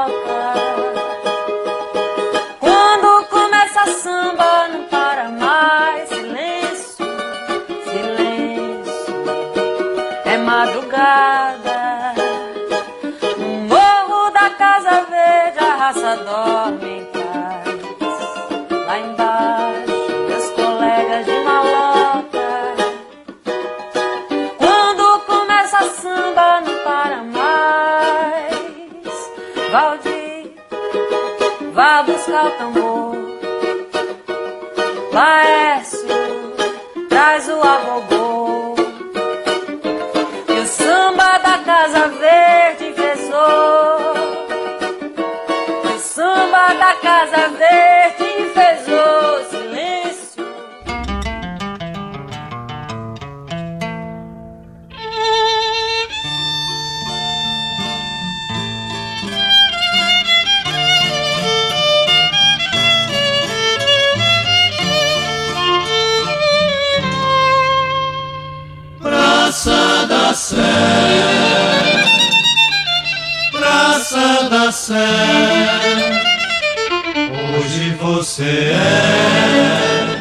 Você 78.44 78.72
é 78.72 80.16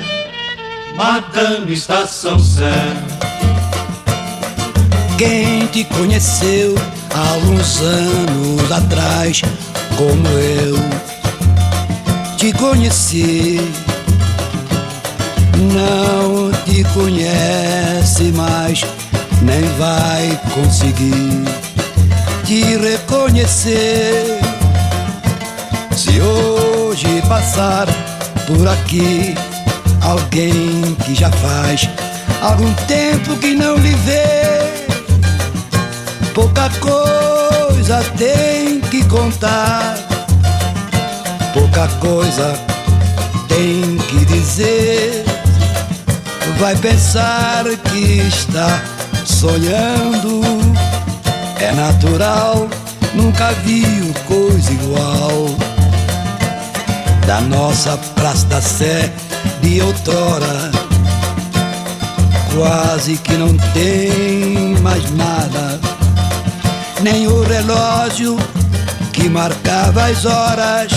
Madame 0.95 1.73
Estação 1.73 2.39
Sé. 2.39 2.71
Quem 5.17 5.67
te 5.67 5.83
conheceu 5.83 6.75
há 7.13 7.33
alguns 7.33 7.81
anos 7.81 8.71
atrás, 8.71 9.41
como 9.97 10.27
eu 10.39 10.75
te 12.37 12.53
conheci, 12.53 13.59
não 15.73 16.51
te 16.65 16.83
conhece 16.93 18.23
mais 18.31 18.85
nem 19.41 19.61
vai 19.77 20.39
conseguir 20.53 21.43
te 22.45 22.77
reconhecer. 22.77 24.39
Se 25.95 26.19
hoje 26.21 27.21
passar 27.27 27.87
por 28.47 28.67
aqui 28.67 29.35
alguém 30.01 30.95
que 31.05 31.15
já 31.15 31.31
faz 31.31 31.89
algum 32.41 32.71
tempo 32.87 33.35
que 33.37 33.55
não 33.55 33.75
lhe 33.75 33.95
vê, 33.95 34.83
pouca 36.33 36.69
coisa 36.79 38.03
tem 38.17 38.81
que 38.81 39.03
contar, 39.05 39.95
pouca 41.53 41.87
coisa 41.99 42.53
tem 43.47 43.97
que 44.09 44.25
dizer. 44.25 45.23
Vai 46.59 46.75
pensar 46.75 47.63
que 47.91 48.19
está 48.27 48.81
sonhando. 49.25 50.41
É 51.59 51.71
natural, 51.71 52.67
nunca 53.13 53.51
viu 53.63 54.13
coisa 54.27 54.71
igual. 54.71 55.62
Da 57.25 57.41
nossa 57.41 57.97
Praça 58.15 58.45
da 58.47 58.61
Sé 58.61 59.11
de 59.61 59.81
outrora, 59.81 60.71
quase 62.53 63.17
que 63.17 63.33
não 63.33 63.57
tem 63.73 64.75
mais 64.81 65.09
nada. 65.11 65.79
Nem 67.01 67.27
o 67.27 67.43
relógio 67.43 68.37
que 69.13 69.29
marcava 69.29 70.05
as 70.05 70.25
horas 70.25 70.91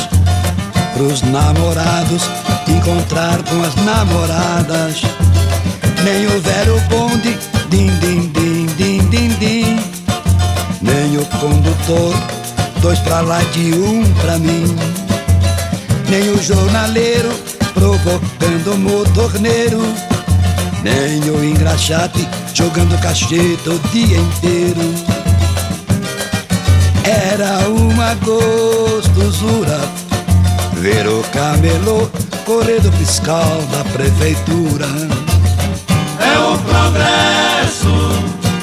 pros 0.94 1.22
namorados 1.22 2.22
encontrar 2.68 3.42
com 3.44 3.62
as 3.62 3.74
namoradas. 3.84 5.02
Nem 6.04 6.26
o 6.26 6.40
velho 6.40 6.80
bonde 6.88 7.36
Din, 7.68 7.90
din, 8.00 8.32
din, 8.32 8.66
din, 8.76 9.10
din, 9.10 9.36
din. 9.38 9.80
Nem 10.80 11.18
o 11.18 11.24
condutor, 11.40 12.14
dois 12.80 12.98
pra 13.00 13.20
lá 13.20 13.40
de 13.52 13.74
um 13.74 14.04
pra 14.14 14.38
mim. 14.38 15.05
Nem 16.08 16.30
o 16.30 16.42
jornaleiro 16.42 17.30
provocando 17.74 18.72
o 18.72 18.78
motorneiro. 18.78 19.82
Nem 20.82 21.30
o 21.30 21.44
engraxate 21.44 22.26
jogando 22.54 22.98
cacheta 23.00 23.70
o 23.70 23.78
dia 23.90 24.18
inteiro. 24.18 24.94
Era 27.04 27.68
uma 27.68 28.14
gostosura 28.14 29.78
ver 30.74 31.06
o 31.08 31.22
camelô 31.32 32.08
correr 32.44 32.80
do 32.80 32.92
fiscal 32.92 33.60
da 33.72 33.84
prefeitura. 33.92 34.86
É 36.20 36.38
o 36.38 36.56
progresso, 36.58 37.88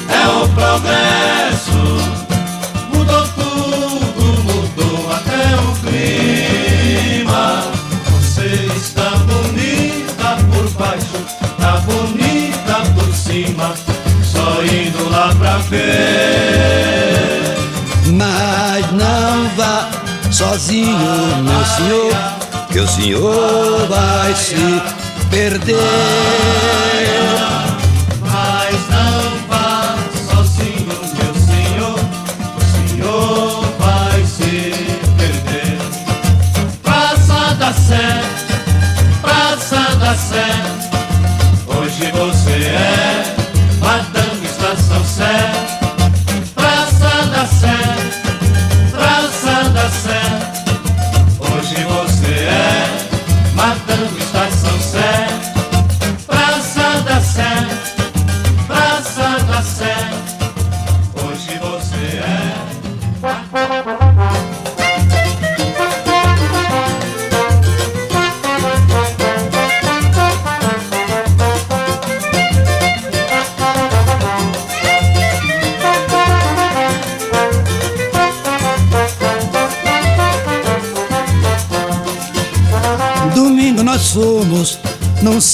é 0.10 0.27
o 0.27 0.47
progresso. 0.49 1.83
Cima. 13.34 13.74
Só 14.24 14.63
indo 14.63 15.10
lá 15.10 15.34
pra 15.36 15.58
ver. 15.58 15.82
Mas 18.12 18.91
não 18.91 19.50
vá 19.56 19.89
sozinho, 20.32 20.98
meu 21.41 21.65
senhor, 21.65 22.13
que 22.72 22.80
o 22.80 22.88
senhor 22.88 23.88
vai 23.88 24.36
se 24.36 24.82
perder. 25.32 25.78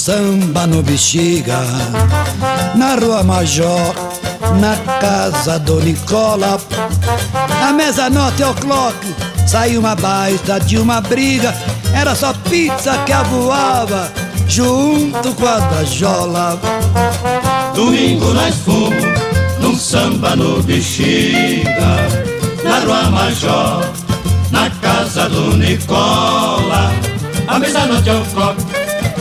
Samba 0.00 0.66
no 0.66 0.82
Bexiga, 0.82 1.58
na 2.74 2.94
Rua 2.94 3.22
Major, 3.22 3.94
na 4.58 4.74
casa 4.98 5.58
do 5.58 5.78
Nicola. 5.80 6.58
A 7.62 7.70
mesa-noite 7.74 8.42
ao 8.42 8.54
clock 8.54 8.96
saiu 9.46 9.80
uma 9.80 9.94
baita 9.94 10.58
de 10.58 10.78
uma 10.78 11.02
briga, 11.02 11.54
era 11.94 12.14
só 12.14 12.32
pizza 12.48 12.96
que 13.04 13.12
avoava 13.12 14.10
junto 14.48 15.34
com 15.34 15.46
a 15.46 15.58
da 15.58 15.84
jola. 15.84 16.58
Domingo 17.74 18.32
nós 18.32 18.54
fomos 18.54 19.04
um 19.62 19.76
samba 19.76 20.34
no 20.34 20.62
bexiga, 20.62 22.08
na 22.64 22.78
rua 22.78 23.10
Major, 23.10 23.84
na 24.50 24.70
casa 24.80 25.28
do 25.28 25.58
Nicola. 25.58 26.90
A 27.46 27.58
mesa 27.58 27.84
não 27.84 28.00
tinha 28.00 28.14
copo, 28.32 28.59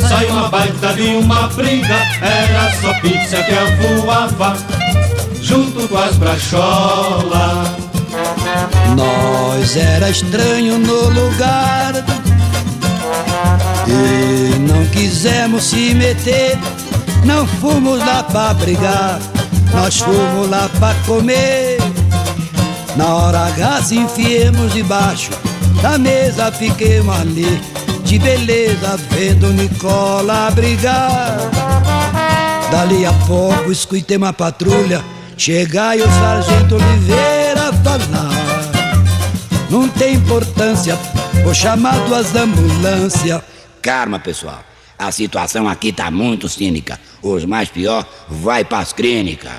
saiu 0.09 0.31
uma 0.31 0.49
baita 0.49 0.91
de 0.93 1.03
uma 1.03 1.47
briga, 1.49 1.95
era 2.19 2.71
só 2.81 2.93
pizza 2.95 3.43
que 3.43 4.01
voava, 4.01 4.57
junto 5.39 5.87
com 5.87 5.97
as 5.97 6.15
bracholas. 6.15 7.69
Nós 8.97 9.77
era 9.77 10.09
estranho 10.09 10.79
no 10.79 11.09
lugar 11.09 12.03
e 13.87 14.57
não 14.59 14.83
quisemos 14.87 15.65
se 15.65 15.93
meter, 15.93 16.57
não 17.23 17.45
fomos 17.45 17.99
lá 17.99 18.23
pra 18.23 18.55
brigar, 18.55 19.19
nós 19.71 19.99
fomos 19.99 20.49
lá 20.49 20.67
pra 20.79 20.95
comer. 21.05 21.77
Na 22.95 23.13
hora 23.13 23.45
H 23.45 23.83
se 23.83 23.97
enfiemos 23.97 24.73
debaixo 24.73 25.29
da 25.83 25.99
mesa, 25.99 26.51
fiquemos 26.51 27.15
ali, 27.15 27.61
de 28.09 28.17
beleza, 28.17 28.97
vendo 29.11 29.53
Nicola 29.53 30.49
brigar. 30.49 31.37
Dali 32.71 33.05
a 33.05 33.13
pouco 33.27 33.71
escutei 33.71 34.17
uma 34.17 34.33
patrulha 34.33 35.05
chegar 35.37 35.95
e 35.95 36.01
o 36.01 36.07
sargento 36.07 36.73
Oliveira 36.73 37.71
falar. 37.83 38.31
Não 39.69 39.87
tem 39.87 40.15
importância, 40.15 40.97
vou 41.43 41.53
chamar 41.53 41.99
duas 42.07 42.35
ambulâncias. 42.35 43.43
Calma, 43.79 44.17
pessoal. 44.17 44.63
A 44.97 45.11
situação 45.11 45.69
aqui 45.69 45.93
tá 45.93 46.09
muito 46.09 46.49
cínica. 46.49 46.99
Os 47.21 47.45
mais 47.45 47.69
pior 47.69 48.03
vai 48.27 48.65
pras 48.65 48.91
clínicas. 48.91 49.53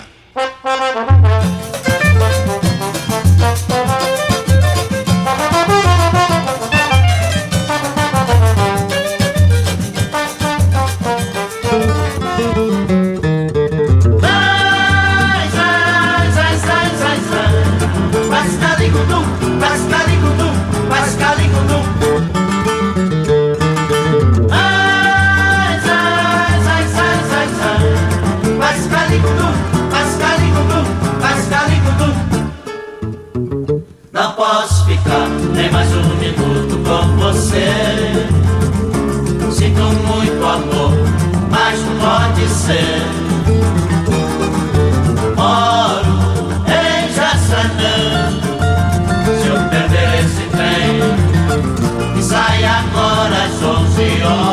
Sai 52.31 52.65
agora 52.65 53.45
às 53.45 53.61
11 53.61 54.23
horas, 54.23 54.50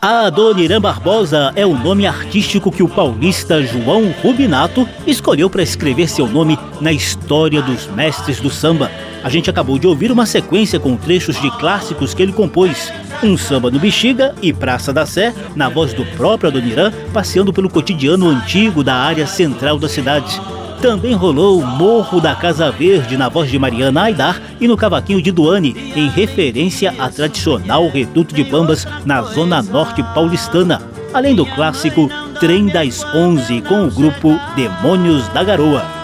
Adoniran 0.00 0.80
Barbosa 0.80 1.52
é 1.54 1.66
o 1.66 1.76
nome 1.76 2.06
artístico 2.06 2.70
que 2.70 2.82
o 2.82 2.88
paulista 2.88 3.62
João 3.62 4.12
Rubinato 4.22 4.88
escolheu 5.06 5.50
para 5.50 5.62
escrever 5.62 6.08
seu 6.08 6.26
nome 6.26 6.58
na 6.80 6.92
história 6.92 7.60
dos 7.62 7.86
mestres 7.88 8.40
do 8.40 8.50
samba. 8.50 8.90
A 9.22 9.28
gente 9.28 9.50
acabou 9.50 9.78
de 9.78 9.86
ouvir 9.86 10.10
uma 10.10 10.26
sequência 10.26 10.80
com 10.80 10.96
trechos 10.96 11.40
de 11.40 11.50
clássicos 11.58 12.14
que 12.14 12.22
ele 12.22 12.32
compôs. 12.32 12.92
Um 13.22 13.36
samba 13.36 13.70
no 13.70 13.78
Bexiga 13.78 14.34
e 14.42 14.52
Praça 14.52 14.92
da 14.92 15.06
Sé, 15.06 15.34
na 15.54 15.68
voz 15.68 15.92
do 15.94 16.04
próprio 16.16 16.50
Adoniran, 16.50 16.92
passeando 17.12 17.52
pelo 17.52 17.70
cotidiano 17.70 18.28
antigo 18.28 18.82
da 18.82 18.94
área 18.94 19.26
central 19.26 19.78
da 19.78 19.88
cidade. 19.88 20.40
Também 20.82 21.14
rolou 21.14 21.64
Morro 21.64 22.20
da 22.20 22.34
Casa 22.34 22.68
Verde 22.72 23.16
na 23.16 23.28
voz 23.28 23.48
de 23.48 23.56
Mariana 23.56 24.02
Aidar 24.02 24.42
e 24.60 24.66
no 24.66 24.76
cavaquinho 24.76 25.22
de 25.22 25.30
Duane, 25.30 25.76
em 25.94 26.08
referência 26.08 26.92
à 26.98 27.08
tradicional 27.08 27.88
reduto 27.88 28.34
de 28.34 28.42
bambas 28.42 28.84
na 29.06 29.22
zona 29.22 29.62
norte 29.62 30.02
paulistana. 30.12 30.82
Além 31.14 31.36
do 31.36 31.46
clássico 31.46 32.10
Trem 32.40 32.66
das 32.66 33.04
Onze 33.14 33.60
com 33.60 33.86
o 33.86 33.90
grupo 33.92 34.36
Demônios 34.56 35.28
da 35.28 35.44
Garoa. 35.44 36.01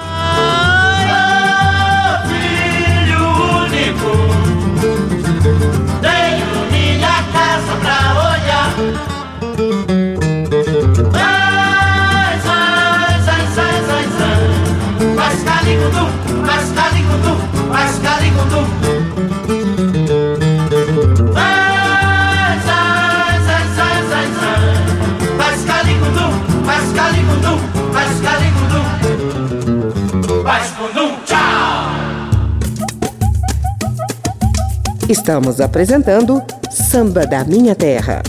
Estamos 35.08 35.58
apresentando 35.58 36.42
Samba 36.70 37.26
da 37.26 37.42
Minha 37.42 37.74
Terra. 37.74 38.22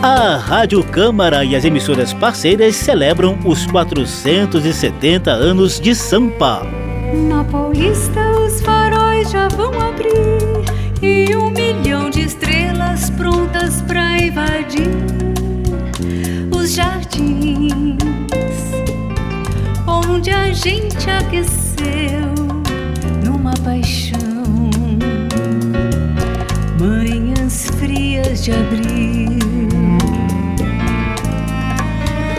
A 0.00 0.36
Rádio 0.36 0.84
Câmara 0.84 1.44
e 1.44 1.56
as 1.56 1.64
emissoras 1.64 2.12
parceiras 2.12 2.76
celebram 2.76 3.36
os 3.44 3.66
470 3.66 5.32
anos 5.32 5.80
de 5.80 5.96
Sampa. 5.96 6.62
Na 7.28 7.42
Paulista 7.42 8.20
os 8.38 8.60
faróis 8.60 9.28
já 9.28 9.48
vão 9.48 9.72
abrir 9.80 10.14
e 11.02 11.34
um 11.34 11.50
milhão 11.50 12.08
de 12.08 12.20
estrelas 12.20 13.10
prontas 13.10 13.82
pra 13.82 14.16
invadir 14.22 14.94
os 16.52 16.72
jardins 16.72 18.05
onde 20.16 20.30
a 20.30 20.50
gente 20.50 21.10
aqueceu 21.10 22.32
numa 23.22 23.52
paixão. 23.62 24.70
Manhãs 26.80 27.66
frias 27.78 28.42
de 28.42 28.52
abril. 28.52 29.36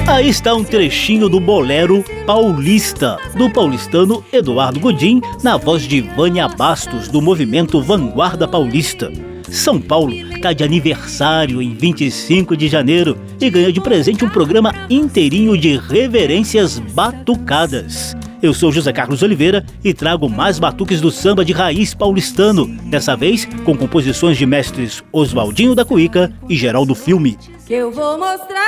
Aí 0.08 0.28
está 0.28 0.56
um 0.56 0.64
trechinho 0.64 1.30
do 1.30 1.40
bolero 1.40 2.04
Paulista, 2.26 3.20
do 3.36 3.48
paulistano 3.52 4.24
Eduardo 4.34 4.80
Godin, 4.80 5.22
na 5.44 5.56
voz 5.56 5.84
de 5.84 6.02
Vânia 6.02 6.48
Bastos, 6.48 7.10
do 7.10 7.22
movimento 7.22 7.80
Vanguarda 7.80 8.48
Paulista. 8.48 9.12
São 9.52 9.80
Paulo 9.80 10.14
está 10.38 10.54
de 10.54 10.64
aniversário 10.64 11.62
em 11.62 11.74
25 11.74 12.56
de 12.56 12.68
janeiro 12.68 13.20
e 13.42 13.50
ganha 13.50 13.74
de 13.74 13.82
presente 13.82 14.24
um 14.24 14.30
programa 14.30 14.74
inteirinho 14.90 15.58
de 15.58 15.78
reverências 15.78 16.80
batucadas. 16.80 18.16
Eu 18.42 18.54
sou 18.54 18.72
José 18.72 18.94
Carlos 18.94 19.24
Oliveira 19.24 19.66
e 19.84 19.96
trago 19.96 20.30
mais 20.30 20.60
batuques 20.60 21.02
do 21.02 21.10
samba 21.10 21.44
de 21.44 21.54
raiz 21.54 21.96
paulistano, 21.96 22.68
dessa 22.84 23.16
vez 23.16 23.46
com 23.66 23.76
composições 23.76 24.38
de 24.38 24.46
mestres 24.46 25.04
Oswaldinho 25.12 25.74
da 25.74 25.84
Cuíca 25.84 26.32
e 26.48 26.56
Geraldo 26.56 26.94
Filme. 26.94 27.38
Que 27.66 27.74
eu 27.74 27.92
vou 27.92 28.18
mostrar, 28.20 28.60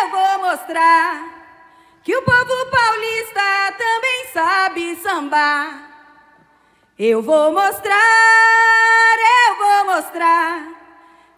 eu 0.00 0.10
vou 0.12 0.48
mostrar 0.48 1.24
que 2.04 2.16
o 2.16 2.22
povo 2.22 2.70
paulista 2.70 3.74
também 3.76 4.32
sabe 4.32 4.96
sambar. 5.02 5.89
Eu 7.02 7.22
vou 7.22 7.50
mostrar, 7.50 7.96
eu 9.48 9.56
vou 9.56 9.96
mostrar 9.96 10.68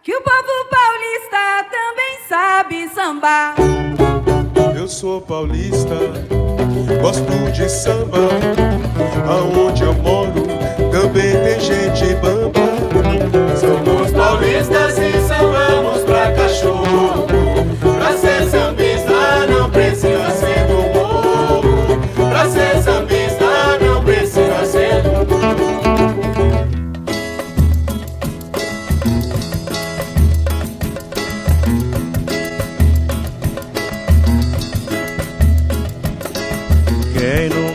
que 0.03 0.13
o 0.13 0.21
povo 0.21 0.65
paulista 0.69 1.65
também 1.71 2.19
sabe 2.27 2.89
sambar. 2.89 3.55
Eu 4.75 4.89
sou 4.89 5.21
paulista, 5.21 5.95
gosto 7.01 7.51
de 7.53 7.69
samba. 7.69 8.27
Aonde 9.25 9.83
eu 9.83 9.93
moro 9.93 10.33
também 10.91 11.31
tem 11.31 11.57
gente 11.61 12.13
bamba. 12.15 12.59
Somos 13.55 14.11
paulistas 14.11 14.97
e 14.97 15.22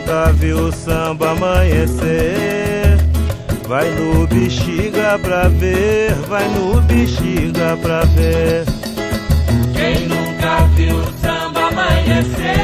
nunca 0.09 0.31
viu? 0.33 0.67
O 0.67 0.71
samba 0.71 1.31
amanhecer. 1.31 2.97
Vai 3.67 3.87
no 3.91 4.25
bexiga 4.25 5.19
pra 5.19 5.47
ver, 5.47 6.13
vai 6.27 6.47
no 6.49 6.81
bexiga 6.81 7.77
pra 7.79 8.01
ver. 8.05 8.65
Quem 9.73 10.07
nunca 10.07 10.65
viu 10.75 10.95
o 10.95 11.05
samba 11.21 11.67
amanhecer? 11.67 12.57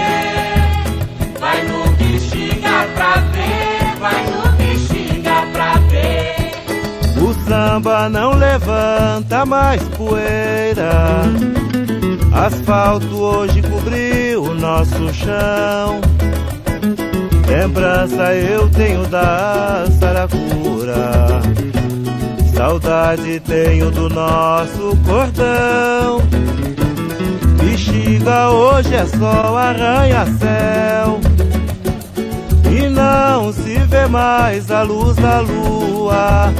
Vai 1.39 1.63
no 1.67 1.88
bexiga 1.91 2.88
pra 2.95 3.15
ver, 3.31 3.99
vai 3.99 4.25
no 4.31 4.51
bexiga 4.58 5.47
pra 5.53 5.73
ver. 5.91 7.21
O 7.21 7.34
samba 7.47 8.10
não 8.10 8.34
levanta 8.34 9.45
mais 9.45 9.84
poeira. 9.89 11.21
Asfalto 12.34 13.15
hoje 13.15 13.62
cobriu 13.62 14.43
o 14.43 14.53
nosso 14.55 15.13
chão 15.13 16.01
Lembrança 17.47 18.34
eu 18.34 18.67
tenho 18.69 19.05
da 19.08 19.86
saracura. 19.99 21.41
Saudade 22.55 23.39
tenho 23.41 23.91
do 23.91 24.10
nosso 24.10 24.97
cordão. 25.05 26.21
Bexiga 27.62 28.49
hoje 28.49 28.95
é 28.95 29.05
só 29.05 29.58
arranha-céu. 29.58 31.19
E 32.71 32.89
não 32.89 33.53
se 33.53 33.77
vê 33.88 34.08
mais 34.08 34.69
a 34.71 34.81
luz 34.81 35.15
da 35.15 35.39
lua 35.39 36.51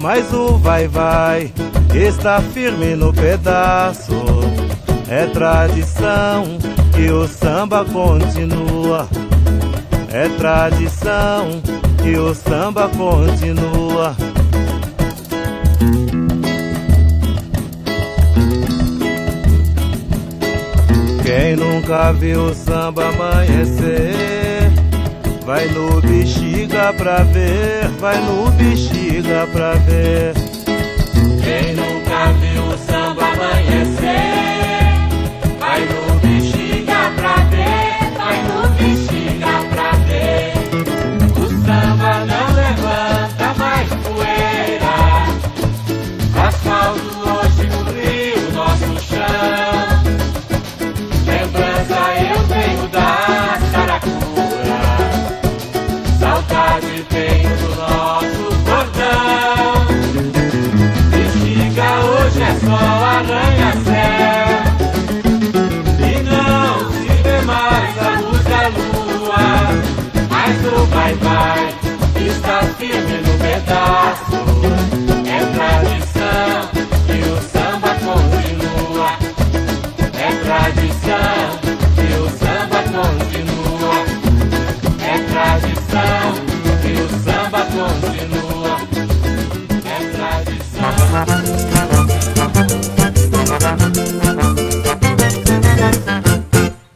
Mas 0.00 0.32
o 0.32 0.56
vai-vai 0.56 1.52
está 1.94 2.40
firme 2.40 2.96
no 2.96 3.12
pedaço. 3.12 4.14
É 5.08 5.26
tradição 5.26 6.58
que 6.94 7.10
o 7.10 7.28
samba 7.28 7.84
continua 7.84 9.08
é 10.12 10.28
tradição 10.30 11.62
que 12.02 12.16
o 12.16 12.34
samba 12.34 12.88
continua. 12.88 14.16
Quem 21.22 21.54
nunca 21.56 22.12
viu 22.12 22.46
o 22.46 22.54
samba 22.54 23.08
amanhecer, 23.08 24.70
vai 25.46 25.66
no 25.68 26.00
bexiga 26.00 26.92
pra 26.94 27.22
ver, 27.22 27.88
vai 28.00 28.20
no 28.20 28.50
bexiga 28.50 29.46
pra 29.52 29.74
ver. 29.74 30.34
Quem 31.42 31.74
nunca 31.74 32.32
viu 32.32 32.64
o 32.64 32.78
samba 32.78 33.26
amanhecer, 33.26 33.69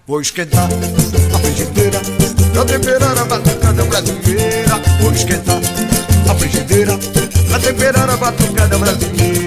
Vou 0.06 0.20
esquentar 0.20 0.68
a 1.34 1.38
frigideira 1.40 2.00
pra 2.52 2.64
temperar 2.64 3.18
a 3.18 3.24
batucada 3.24 3.84
brasileira. 3.84 4.80
Vou 5.00 5.12
esquentar 5.12 5.60
a 6.30 6.34
frigideira 6.36 6.96
pra 7.48 7.58
temperar 7.58 8.08
a 8.08 8.16
batucada 8.16 8.78
brasileira. 8.78 9.43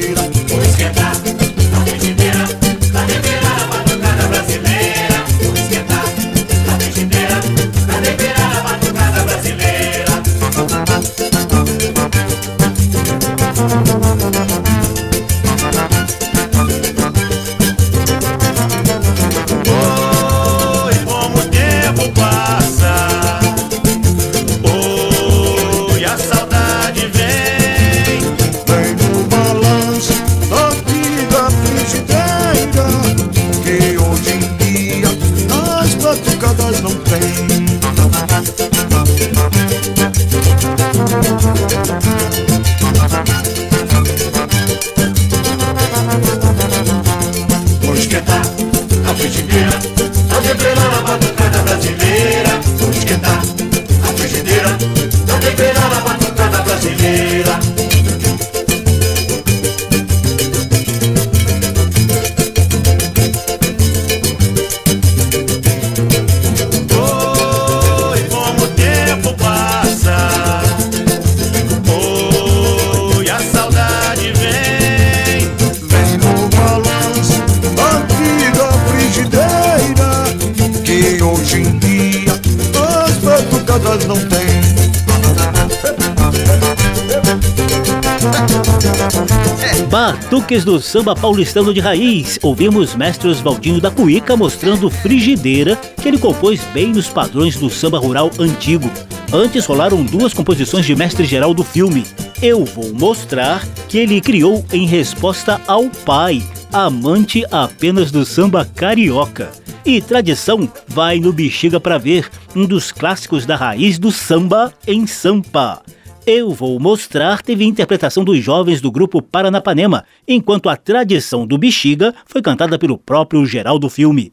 Batuques 90.48 90.64
do 90.64 90.82
samba 90.82 91.14
paulistano 91.14 91.74
de 91.74 91.82
raiz. 91.82 92.40
Ouvimos 92.42 92.96
mestre 92.96 93.28
Oswaldinho 93.28 93.82
da 93.82 93.92
Cuíca 93.92 94.38
mostrando 94.38 94.90
Frigideira, 94.90 95.76
que 96.02 96.08
ele 96.08 96.18
compôs 96.18 96.62
bem 96.74 96.88
nos 96.88 97.10
padrões 97.10 97.58
do 97.58 97.70
samba 97.70 98.00
rural 98.00 98.32
antigo. 98.40 98.90
Antes 99.34 99.66
rolaram 99.66 100.06
duas 100.06 100.34
composições 100.34 100.86
de 100.86 100.96
mestre 100.96 101.26
geral 101.26 101.54
do 101.54 101.66
filme. 101.66 102.06
Eu 102.42 102.64
vou 102.64 102.94
mostrar 102.94 103.68
que 103.90 103.98
ele 103.98 104.22
criou 104.22 104.66
em 104.72 104.86
resposta 104.88 105.60
ao 105.68 105.90
pai, 105.90 106.42
amante 106.72 107.44
apenas 107.52 108.10
do 108.10 108.26
samba 108.26 108.64
carioca. 108.64 109.52
E 109.86 110.00
tradição 110.00 110.72
vai 110.88 111.20
no 111.20 111.34
Bexiga 111.34 111.78
para 111.78 111.98
ver 111.98 112.30
um 112.56 112.66
dos 112.66 112.90
clássicos 112.94 113.46
da 113.46 113.58
raiz 113.58 114.00
do 114.00 114.14
samba 114.14 114.74
em 114.88 115.06
Sampa. 115.06 115.82
Eu 116.30 116.50
Vou 116.50 116.78
Mostrar 116.78 117.42
teve 117.42 117.64
interpretação 117.64 118.22
dos 118.22 118.44
jovens 118.44 118.82
do 118.82 118.92
grupo 118.92 119.22
Paranapanema, 119.22 120.04
enquanto 120.28 120.68
a 120.68 120.76
tradição 120.76 121.48
do 121.48 121.58
Bexiga 121.58 122.14
foi 122.26 122.42
cantada 122.42 122.78
pelo 122.78 122.98
próprio 122.98 123.46
geral 123.46 123.80
do 123.80 123.90
filme. 123.90 124.30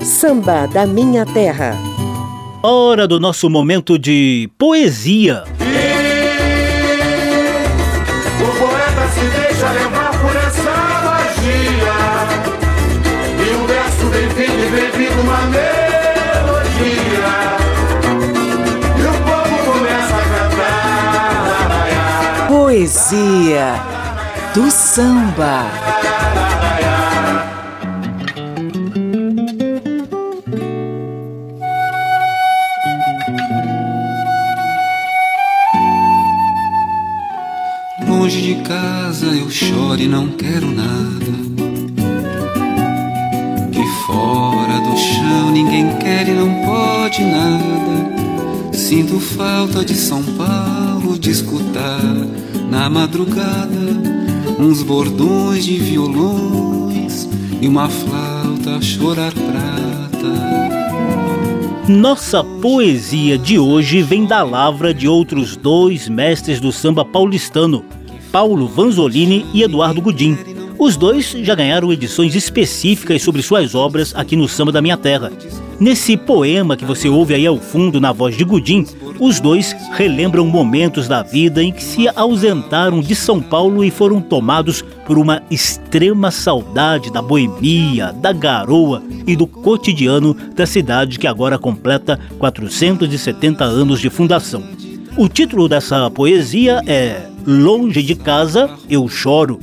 Samba 0.00 0.66
da 0.66 0.86
Minha 0.86 1.26
Terra. 1.26 1.76
Hora 2.62 3.08
do 3.08 3.18
nosso 3.18 3.50
momento 3.50 3.98
de 3.98 4.48
poesia. 4.56 5.42
Poesia 22.82 23.74
do 24.52 24.68
samba. 24.68 25.70
Longe 38.04 38.42
de 38.42 38.54
casa 38.64 39.26
eu 39.26 39.48
choro 39.48 40.00
e 40.00 40.08
não 40.08 40.30
quero 40.30 40.66
nada. 40.66 40.92
Que 43.70 43.86
fora 44.04 44.80
do 44.80 44.96
chão 44.96 45.52
ninguém 45.52 45.96
quer 45.98 46.26
e 46.26 46.32
não 46.32 46.52
pode 46.64 47.22
nada. 47.22 48.72
Sinto 48.72 49.20
falta 49.20 49.84
de 49.84 49.94
São 49.94 50.20
Paulo 50.36 51.16
de 51.16 51.30
escutar 51.30 52.31
na 52.72 52.88
madrugada 52.88 54.00
uns 54.58 54.82
bordões 54.82 55.62
de 55.62 55.76
violões 55.76 57.28
e 57.60 57.68
uma 57.68 57.86
flauta 57.86 58.76
a 58.76 58.80
chorar 58.80 59.30
prata. 59.34 60.32
Nossa 61.86 62.42
poesia 62.42 63.36
de 63.36 63.58
hoje 63.58 64.00
vem 64.00 64.24
da 64.24 64.42
lavra 64.42 64.94
de 64.94 65.06
outros 65.06 65.54
dois 65.54 66.08
mestres 66.08 66.60
do 66.60 66.72
samba 66.72 67.04
paulistano, 67.04 67.84
Paulo 68.32 68.66
Vanzolini 68.66 69.44
e 69.52 69.62
Eduardo 69.62 70.00
Gudim. 70.00 70.38
Os 70.82 70.96
dois 70.96 71.30
já 71.44 71.54
ganharam 71.54 71.92
edições 71.92 72.34
específicas 72.34 73.22
sobre 73.22 73.40
suas 73.40 73.72
obras 73.72 74.12
aqui 74.16 74.34
no 74.34 74.48
Samba 74.48 74.72
da 74.72 74.82
Minha 74.82 74.96
Terra. 74.96 75.30
Nesse 75.78 76.16
poema 76.16 76.76
que 76.76 76.84
você 76.84 77.08
ouve 77.08 77.34
aí 77.34 77.46
ao 77.46 77.56
fundo 77.56 78.00
na 78.00 78.10
voz 78.10 78.36
de 78.36 78.42
Gudim, 78.42 78.84
os 79.20 79.38
dois 79.38 79.76
relembram 79.92 80.44
momentos 80.44 81.06
da 81.06 81.22
vida 81.22 81.62
em 81.62 81.70
que 81.70 81.84
se 81.84 82.08
ausentaram 82.08 83.00
de 83.00 83.14
São 83.14 83.40
Paulo 83.40 83.84
e 83.84 83.92
foram 83.92 84.20
tomados 84.20 84.82
por 85.06 85.18
uma 85.18 85.40
extrema 85.48 86.32
saudade 86.32 87.12
da 87.12 87.22
boemia, 87.22 88.12
da 88.14 88.32
garoa 88.32 89.04
e 89.24 89.36
do 89.36 89.46
cotidiano 89.46 90.34
da 90.34 90.66
cidade 90.66 91.16
que 91.16 91.28
agora 91.28 91.60
completa 91.60 92.18
470 92.40 93.62
anos 93.62 94.00
de 94.00 94.10
fundação. 94.10 94.64
O 95.16 95.28
título 95.28 95.68
dessa 95.68 96.10
poesia 96.10 96.82
é 96.88 97.28
Longe 97.46 98.02
de 98.02 98.16
Casa 98.16 98.68
Eu 98.90 99.06
Choro. 99.06 99.60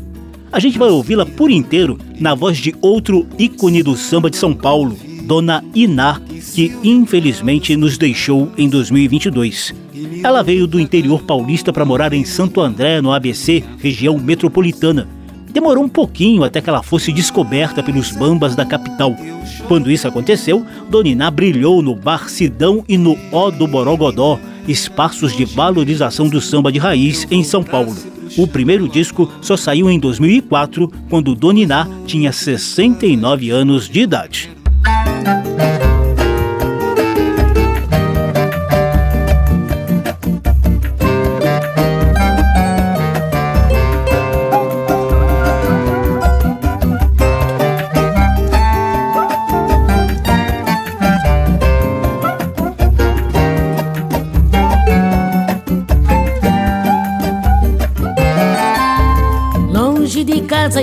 A 0.52 0.60
gente 0.60 0.80
vai 0.80 0.90
ouvi-la 0.90 1.28
por 1.28 1.52
inteiro 1.52 2.00
na 2.20 2.34
voz 2.34 2.58
de 2.58 2.74
outro 2.82 3.28
ícone 3.38 3.84
do 3.84 3.96
samba 3.96 4.32
de 4.32 4.38
São 4.38 4.52
Paulo, 4.52 4.98
Dona 5.24 5.64
Iná, 5.76 6.20
que 6.56 6.76
infelizmente 6.84 7.76
nos 7.76 8.00
deixou 8.00 8.52
em 8.58 8.68
2022. 8.68 9.76
Ela 10.24 10.42
veio 10.42 10.66
do 10.66 10.80
interior 10.80 11.22
paulista 11.22 11.72
para 11.72 11.86
morar 11.86 12.14
em 12.14 12.26
Santo 12.26 12.62
André, 12.62 13.00
no 13.00 13.14
ABC, 13.14 13.64
região 13.78 14.18
metropolitana. 14.18 15.08
Demorou 15.52 15.84
um 15.84 15.90
pouquinho 15.90 16.44
até 16.44 16.62
que 16.62 16.70
ela 16.70 16.82
fosse 16.82 17.12
descoberta 17.12 17.84
pelos 17.84 18.12
bambas 18.12 18.56
da 18.56 18.66
capital. 18.66 19.16
Quando 19.68 19.92
isso 19.92 20.08
aconteceu, 20.08 20.66
Dona 20.90 21.10
Iná 21.10 21.30
brilhou 21.30 21.84
no 21.84 21.96
Bar 21.96 22.28
Sidão 22.28 22.84
e 22.88 22.98
no 22.98 23.16
Ó 23.32 23.52
do 23.52 23.68
Borogodó, 23.68 24.40
espaços 24.68 25.38
de 25.38 25.46
valorização 25.46 26.28
do 26.28 26.42
samba 26.42 26.72
de 26.72 26.80
raiz 26.80 27.28
em 27.30 27.44
São 27.44 27.64
Paulo. 27.64 27.96
O 28.38 28.48
primeiro 28.48 28.88
disco 28.88 29.30
só 29.42 29.58
saiu 29.58 29.90
em 29.90 30.00
2004, 30.00 30.92
quando 31.10 31.36
Dona 31.36 31.60
Iná 31.60 31.88
tinha 32.06 32.32
69 32.32 33.50
anos 33.50 33.90
de 33.90 34.02
idade. 34.02 34.50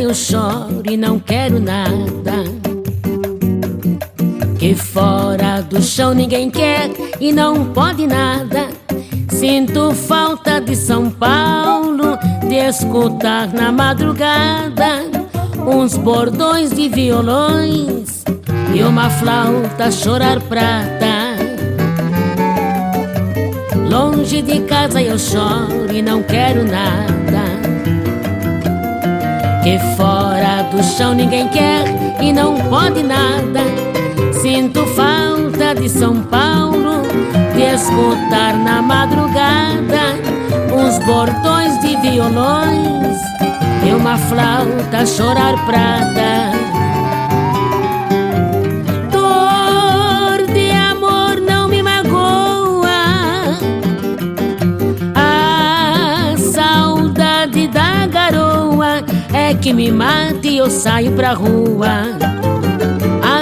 Eu 0.07 0.15
choro 0.15 0.83
e 0.89 0.97
não 0.97 1.19
quero 1.19 1.59
nada. 1.59 2.45
Que 4.57 4.73
fora 4.73 5.61
do 5.63 5.83
chão 5.83 6.15
ninguém 6.15 6.49
quer 6.49 6.91
e 7.19 7.33
não 7.33 7.67
pode 7.73 8.07
nada. 8.07 8.69
Sinto 9.29 9.93
falta 9.93 10.61
de 10.61 10.77
São 10.77 11.11
Paulo, 11.11 12.17
de 12.49 12.55
escutar 12.55 13.53
na 13.53 13.73
madrugada 13.73 15.03
uns 15.67 15.97
bordões 15.97 16.71
de 16.71 16.89
violões 16.89 18.25
e 18.73 18.83
uma 18.85 19.11
flauta 19.11 19.91
chorar 19.91 20.41
prata. 20.43 21.37
Longe 23.91 24.41
de 24.41 24.61
casa 24.61 25.03
eu 25.03 25.19
choro 25.19 25.93
e 25.93 26.01
não 26.01 26.23
quero 26.23 26.63
nada. 26.63 27.46
Que 29.67 29.81
fora 29.97 30.63
do 30.71 30.81
chão 30.81 31.13
ninguém 31.13 31.49
quer 31.49 31.83
e 32.23 32.33
não 32.33 32.55
pode 32.71 33.03
nada. 33.03 33.63
Sinto 34.41 34.87
falta 34.95 35.75
de 35.75 35.89
São 35.89 36.23
Paulo, 36.23 37.03
de 37.53 37.63
escutar 37.63 38.55
na 38.59 38.81
madrugada 38.81 40.15
uns 40.73 41.05
bordões 41.05 41.81
de 41.81 41.97
violões 41.97 43.19
e 43.85 43.93
uma 43.93 44.17
flauta 44.17 45.05
chorar 45.05 45.57
prata. 45.67 46.56
Que 59.67 59.73
me 59.73 59.91
mata 59.91 60.47
e 60.47 60.59
eu 60.59 60.71
saio 60.71 61.11
pra 61.17 61.33
rua 61.33 62.17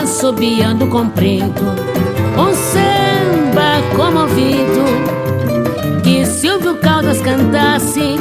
assobiando 0.01 0.87
comprido 0.87 1.61
Um 2.39 2.55
samba 2.55 3.83
comovido 3.95 4.85
Que 6.03 6.25
Silvio 6.25 6.77
Caldas 6.77 7.20
cantasse 7.20 8.16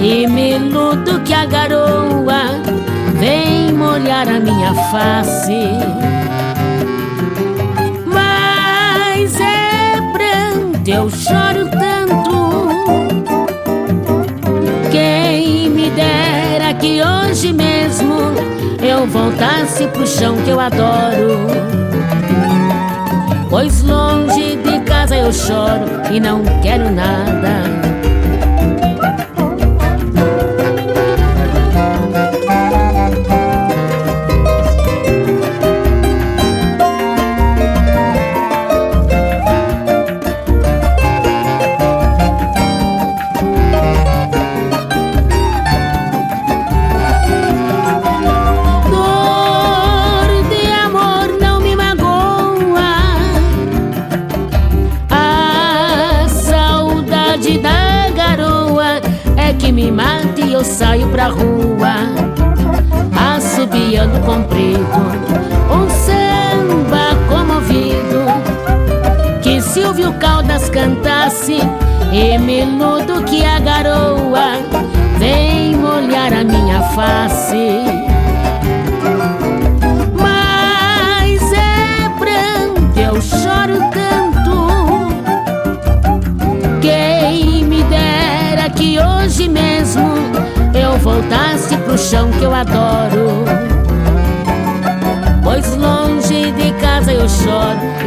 E 0.00 0.28
me 0.28 0.56
luto 0.56 1.20
que 1.22 1.34
a 1.34 1.46
garoa 1.46 2.62
Vem 3.18 3.72
molhar 3.72 4.28
a 4.28 4.38
minha 4.38 4.72
face. 4.92 5.72
Mas 8.06 9.34
é 9.40 9.96
pranto, 10.12 10.88
eu 10.88 11.10
choro 11.10 11.68
tanto 11.72 12.68
Quem 14.92 15.70
me 15.70 15.90
dera 15.90 16.47
que 16.80 17.00
hoje 17.02 17.52
mesmo 17.52 18.14
eu 18.80 19.06
voltasse 19.06 19.86
pro 19.88 20.06
chão 20.06 20.36
que 20.42 20.50
eu 20.50 20.60
adoro. 20.60 21.46
Pois 23.50 23.82
longe 23.82 24.56
de 24.56 24.80
casa 24.80 25.16
eu 25.16 25.32
choro 25.32 25.86
e 26.12 26.20
não 26.20 26.42
quero 26.62 26.90
nada. 26.90 27.97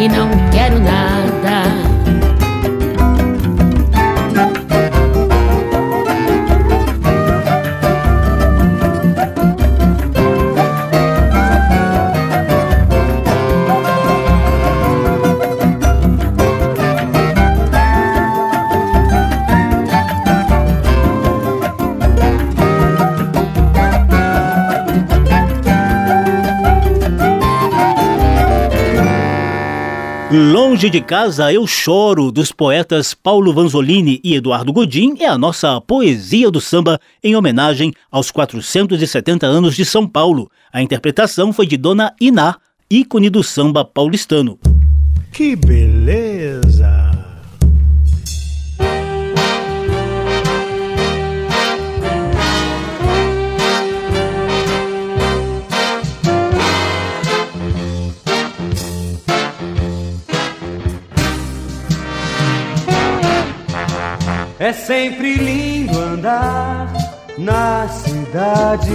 E 0.01 0.07
não 0.09 0.31
quero 0.51 0.79
nada. 0.79 1.20
Longe 30.81 30.89
de 30.89 31.01
Casa 31.01 31.53
Eu 31.53 31.67
Choro, 31.67 32.31
dos 32.31 32.51
poetas 32.51 33.13
Paulo 33.13 33.53
Vanzolini 33.53 34.19
e 34.23 34.33
Eduardo 34.33 34.73
Godin, 34.73 35.13
é 35.19 35.27
a 35.27 35.37
nossa 35.37 35.79
poesia 35.79 36.49
do 36.49 36.59
samba 36.59 36.99
em 37.23 37.35
homenagem 37.35 37.93
aos 38.09 38.31
470 38.31 39.45
anos 39.45 39.75
de 39.75 39.85
São 39.85 40.07
Paulo. 40.07 40.49
A 40.73 40.81
interpretação 40.81 41.53
foi 41.53 41.67
de 41.67 41.77
Dona 41.77 42.11
Iná, 42.19 42.55
ícone 42.89 43.29
do 43.29 43.43
samba 43.43 43.85
paulistano. 43.85 44.57
Que 45.31 45.55
beleza! 45.55 46.80
É 64.61 64.71
sempre 64.71 65.37
lindo 65.37 65.99
andar 65.99 66.93
na 67.35 67.87
cidade 67.87 68.91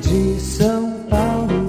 de 0.00 0.40
São 0.40 1.04
Paulo. 1.10 1.66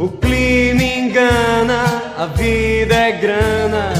O 0.00 0.08
clima 0.08 0.82
engana, 0.82 1.84
a 2.16 2.24
vida 2.24 2.94
é 2.94 3.12
grana 3.12 3.92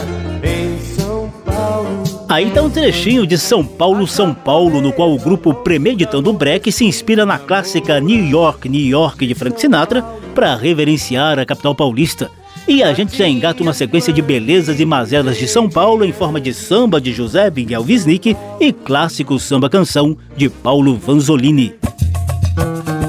em 0.43 0.79
São 0.97 1.31
Paulo. 1.45 2.05
Aí 2.27 2.51
tá 2.51 2.63
um 2.63 2.71
trechinho 2.71 3.27
de 3.27 3.37
São 3.37 3.63
Paulo, 3.63 4.07
São 4.07 4.33
Paulo, 4.33 4.81
no 4.81 4.91
qual 4.91 5.13
o 5.13 5.19
grupo 5.19 5.53
Premeditando 5.53 6.33
Break 6.33 6.73
se 6.73 6.87
inspira 6.87 7.27
na 7.27 7.39
clássica 7.39 8.01
New 8.01 8.25
York, 8.25 8.67
New 8.67 8.81
York 8.81 9.27
de 9.27 9.35
Frank 9.35 9.61
Sinatra 9.61 10.03
para 10.35 10.57
reverenciar 10.57 11.39
a 11.39 11.45
capital 11.45 11.75
paulista. 11.75 12.31
E 12.67 12.83
a 12.83 12.95
gente 12.95 13.17
já 13.17 13.29
engata 13.29 13.63
uma 13.63 13.75
sequência 13.75 14.13
de 14.13 14.23
belezas 14.23 14.81
e 14.81 14.87
mazelas 14.87 15.37
de 15.37 15.47
São 15.47 15.69
Paulo 15.69 16.05
em 16.05 16.13
forma 16.13 16.41
de 16.41 16.55
samba 16.55 16.99
de 16.99 17.13
José 17.13 17.51
Miguel 17.51 17.83
Wisnik 17.83 18.35
e 18.59 18.73
clássico 18.73 19.39
samba-canção 19.39 20.17
de 20.35 20.49
Paulo 20.49 20.97
Vanzolini. 20.97 21.75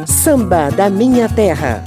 Samba 0.06 0.70
da 0.72 0.90
Minha 0.90 1.30
Terra. 1.30 1.84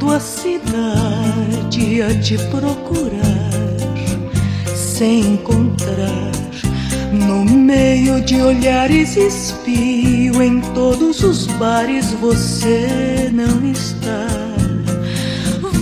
Rondo 0.00 0.12
a 0.12 0.20
cidade 0.20 2.02
a 2.02 2.18
te 2.20 2.38
procurar, 2.48 3.50
sem 4.74 5.34
encontrar. 5.34 6.30
No 7.12 7.44
meio 7.44 8.22
de 8.22 8.40
olhares 8.40 9.16
espio, 9.16 10.42
em 10.42 10.60
todos 10.74 11.22
os 11.22 11.46
bares 11.46 12.12
você 12.12 13.30
não 13.32 13.70
está. 13.70 14.26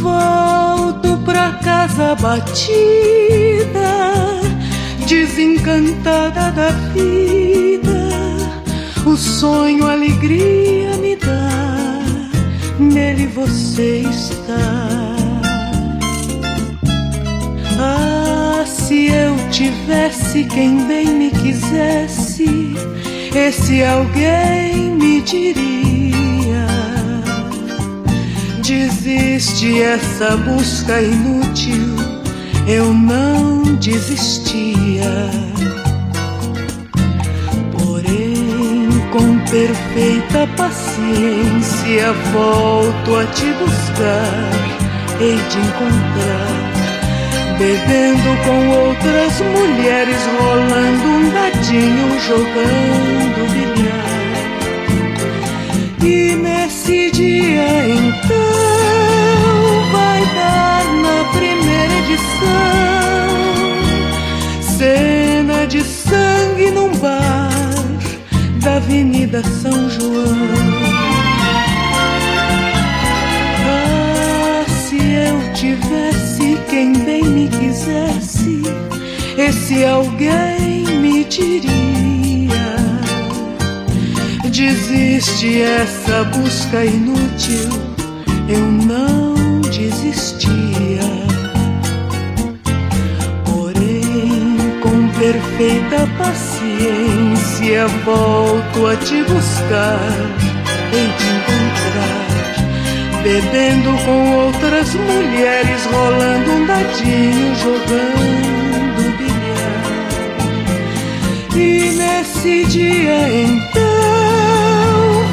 Volto 0.02 1.18
pra 1.24 1.52
casa 1.62 2.14
batida, 2.16 2.40
desencantada 5.06 6.50
da 6.52 6.70
vida. 6.92 8.08
O 9.06 9.16
sonho, 9.16 9.86
a 9.86 9.92
alegria 9.92 10.77
nele 12.88 13.26
você 13.26 14.02
está. 14.10 15.16
Ah, 17.78 18.64
se 18.66 19.06
eu 19.06 19.36
tivesse 19.50 20.44
quem 20.44 20.86
bem 20.86 21.06
me 21.06 21.30
quisesse, 21.30 22.74
esse 23.34 23.84
alguém 23.84 24.90
me 24.92 25.20
diria: 25.20 26.66
Desiste 28.62 29.80
essa 29.80 30.36
busca 30.36 31.00
inútil, 31.00 31.96
eu 32.66 32.92
não 32.92 33.62
desistia. 33.76 35.47
Perfeita 39.50 40.46
paciência 40.56 42.12
volto 42.32 43.16
a 43.16 43.24
te 43.26 43.46
buscar, 43.52 44.50
hei 45.20 45.36
de 45.36 45.58
encontrar, 45.58 46.72
bebendo 47.58 48.36
com 48.44 48.68
outras 48.68 49.40
mulheres, 49.40 50.20
rolando 50.38 51.08
um 51.08 51.30
dadinho, 51.30 52.20
jogando 52.20 53.46
bilhar. 53.52 54.08
E 56.04 56.36
nesse 56.36 57.10
dia 57.10 57.88
então 57.88 58.34
vai 59.92 60.20
dar 60.34 60.84
na 61.02 61.24
primeira 61.32 61.94
edição. 62.04 62.48
Cena 64.60 65.66
de 65.66 65.82
sangue 65.82 66.70
num 66.70 66.92
bar 66.98 67.77
da 68.60 68.76
Avenida 68.76 69.42
São 69.42 69.88
João. 69.90 70.36
Ah, 73.66 74.64
se 74.68 74.96
eu 74.96 75.52
tivesse 75.54 76.58
quem 76.68 76.92
bem 77.04 77.24
me 77.24 77.48
quisesse, 77.48 78.62
esse 79.36 79.84
alguém 79.84 80.84
me 81.00 81.24
diria: 81.24 82.76
Desiste 84.44 85.62
essa 85.62 86.24
busca 86.24 86.84
inútil, 86.84 87.68
eu 88.48 88.60
não 88.60 89.60
desistia. 89.62 90.58
perfeita 95.18 96.06
paciência 96.16 97.27
volto 98.04 98.86
a 98.86 98.96
te 98.96 99.22
buscar, 99.24 100.00
em 100.90 101.08
te 101.18 101.28
encontrar, 101.36 102.26
bebendo 103.22 103.90
com 104.04 104.18
outras 104.46 104.94
mulheres, 104.94 105.84
rolando 105.86 106.50
um 106.50 106.66
dadinho, 106.66 107.54
jogando 107.56 109.16
bilhar. 109.18 110.08
E 111.54 111.90
nesse 111.92 112.64
dia 112.66 113.28
então 113.44 113.84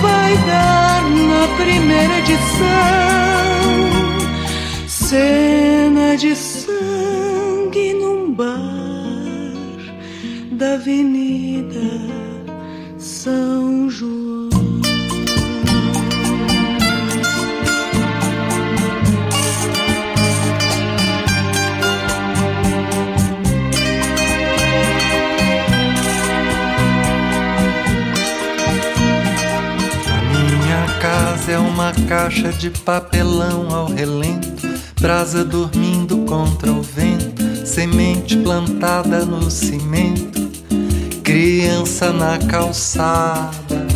vai 0.01 0.37
dar 0.45 1.03
na 1.09 1.47
primeira 1.55 2.17
edição 2.19 2.75
cena 4.87 6.17
de 6.17 6.35
sangue 6.35 7.93
num 7.93 8.33
bar 8.33 8.55
da 10.51 10.73
Avenida 10.73 12.04
São 13.25 13.89
João. 13.89 14.49
Minha 30.29 30.85
casa 31.01 31.53
é 31.53 31.57
uma 31.57 31.91
caixa 32.07 32.53
de 32.53 32.69
papelão 32.69 33.73
ao 33.73 33.87
relento, 33.87 34.67
brasa 35.01 35.43
dormindo 35.43 36.19
contra 36.25 36.71
o 36.71 36.83
vento, 36.83 37.65
semente 37.65 38.37
plantada 38.37 39.25
no 39.25 39.49
cimento, 39.49 40.34
criança 41.25 42.13
na 42.13 42.37
calçada. 42.37 43.87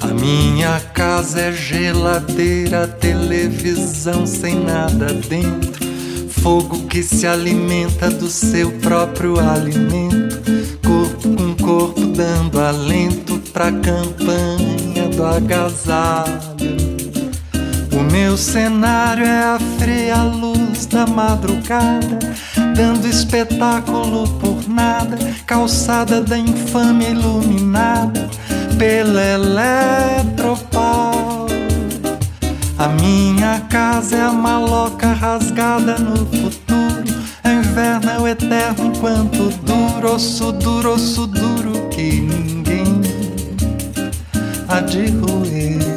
A 0.00 0.06
minha 0.06 0.80
casa 0.94 1.40
é 1.40 1.52
geladeira, 1.52 2.86
televisão 2.86 4.24
sem 4.24 4.54
nada 4.64 5.12
dentro, 5.28 5.84
fogo 6.28 6.86
que 6.86 7.02
se 7.02 7.26
alimenta 7.26 8.08
do 8.08 8.28
seu 8.28 8.70
próprio 8.78 9.40
alimento, 9.40 10.40
corpo 10.86 11.28
com 11.34 11.64
corpo 11.64 12.00
dando 12.06 12.60
alento 12.60 13.42
pra 13.52 13.72
campanha 13.72 15.08
do 15.14 15.26
agasalho. 15.26 16.60
O 17.92 18.12
meu 18.12 18.36
cenário 18.36 19.24
é 19.24 19.42
a 19.42 19.58
fria 19.78 20.22
luz 20.22 20.86
da 20.86 21.06
madrugada, 21.06 22.18
dando 22.76 23.06
espetáculo 23.08 24.28
por 24.38 24.49
calçada 25.46 26.20
da 26.20 26.38
infame 26.38 27.10
iluminada 27.10 28.28
pela 28.78 29.22
eletropau. 29.22 30.80
A 32.78 32.88
minha 32.88 33.60
casa 33.68 34.16
é 34.16 34.20
a 34.22 34.32
maloca 34.32 35.12
rasgada 35.12 35.98
no 35.98 36.16
futuro. 36.26 37.04
É 37.44 37.50
o 37.50 37.60
inverno, 37.60 38.10
é 38.10 38.18
o 38.20 38.28
eterno 38.28 38.86
enquanto 38.86 39.50
duro, 39.64 40.14
osso 40.14 40.52
duro, 40.52 40.94
osso 40.94 41.26
duro 41.26 41.88
que 41.90 42.20
ninguém 42.20 43.02
há 44.68 44.80
de 44.80 45.08
roer. 45.08 45.89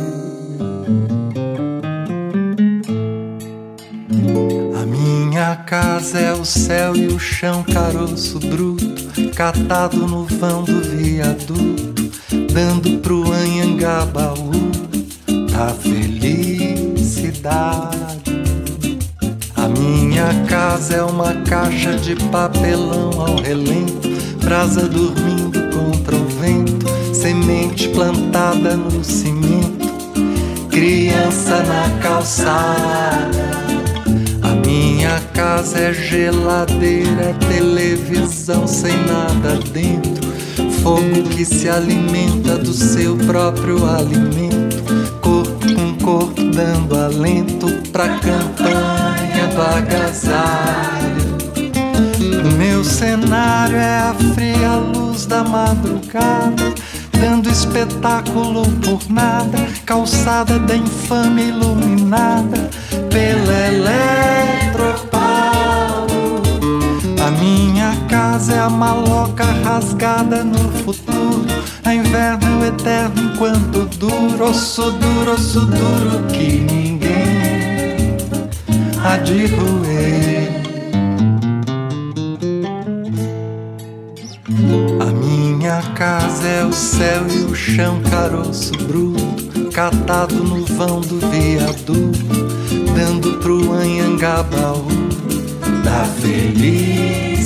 Casa 5.73 6.19
é 6.19 6.31
o 6.31 6.45
céu 6.45 6.95
e 6.95 7.07
o 7.07 7.17
chão, 7.17 7.63
caroço 7.63 8.37
bruto, 8.37 9.31
catado 9.35 10.07
no 10.07 10.23
vão 10.25 10.63
do 10.63 10.79
viaduto, 10.81 12.11
dando 12.53 12.99
pro 12.99 13.23
Anhangabaú 13.31 14.51
da 15.51 15.69
felicidade. 15.69 17.09
A 19.55 19.67
minha 19.67 20.45
casa 20.47 20.97
é 20.97 21.01
uma 21.01 21.33
caixa 21.41 21.95
de 21.95 22.17
papelão 22.27 23.19
ao 23.19 23.37
relento, 23.37 24.09
brasa 24.45 24.87
dormindo 24.87 25.59
contra 25.75 26.15
o 26.15 26.25
vento, 26.39 26.85
semente 27.15 27.89
plantada 27.89 28.77
no 28.77 29.03
cimento, 29.03 29.91
criança 30.69 31.63
na 31.63 31.89
calçada. 31.99 33.52
Minha 35.13 35.25
casa 35.25 35.77
é 35.77 35.93
geladeira, 35.93 37.35
televisão 37.47 38.65
sem 38.65 38.97
nada 39.05 39.59
dentro, 39.71 40.33
fogo 40.81 41.29
que 41.29 41.45
se 41.45 41.69
alimenta 41.69 42.57
do 42.57 42.73
seu 42.73 43.15
próprio 43.17 43.87
alimento, 43.87 44.81
corpo 45.21 45.67
com 45.75 46.03
corpo 46.03 46.41
dando 46.45 46.97
alento 46.97 47.67
pra 47.91 48.09
campanha 48.17 49.47
do 49.53 49.61
agasalho. 49.61 51.37
Meu 52.57 52.83
cenário 52.83 53.77
é 53.77 53.99
a 53.99 54.15
fria 54.33 54.77
luz 54.77 55.27
da 55.27 55.43
madrugada, 55.43 56.73
dando 57.21 57.51
espetáculo 57.51 58.63
por 58.83 58.99
nada, 59.11 59.59
calçada 59.85 60.57
da 60.57 60.75
infame 60.75 61.49
iluminada 61.49 62.67
pela 63.13 63.53
eletropau. 63.67 65.13
A 67.23 67.31
minha 67.39 67.95
casa 68.09 68.55
é 68.55 68.59
a 68.59 68.69
maloca 68.69 69.45
rasgada 69.63 70.43
no 70.43 70.71
futuro. 70.83 71.45
Inverno 71.85 72.47
é 72.47 72.57
o 72.57 72.65
eterno 72.65 73.31
enquanto 73.31 73.85
duro, 73.97 74.49
osso 74.49 74.89
duro, 74.91 75.33
osso 75.33 75.59
duro 75.61 76.23
que 76.33 76.59
ninguém 76.59 78.17
há 79.03 79.17
de 79.17 79.45
roer. 79.45 80.63
A 84.99 85.05
minha 85.05 85.83
casa 85.93 86.47
é 86.47 86.65
o 86.65 86.73
céu 86.73 87.27
e 87.29 87.43
o 87.43 87.53
chão, 87.53 88.01
caroço 88.09 88.71
bruto, 88.87 89.69
catado 89.71 90.35
no 90.35 90.65
vão 90.65 90.99
do 91.01 91.19
viaduto, 91.29 92.52
dando 92.95 93.39
pro 93.39 93.73
Anhangabaú 93.73 94.87
da 95.83 96.05
felicidade. 96.21 97.43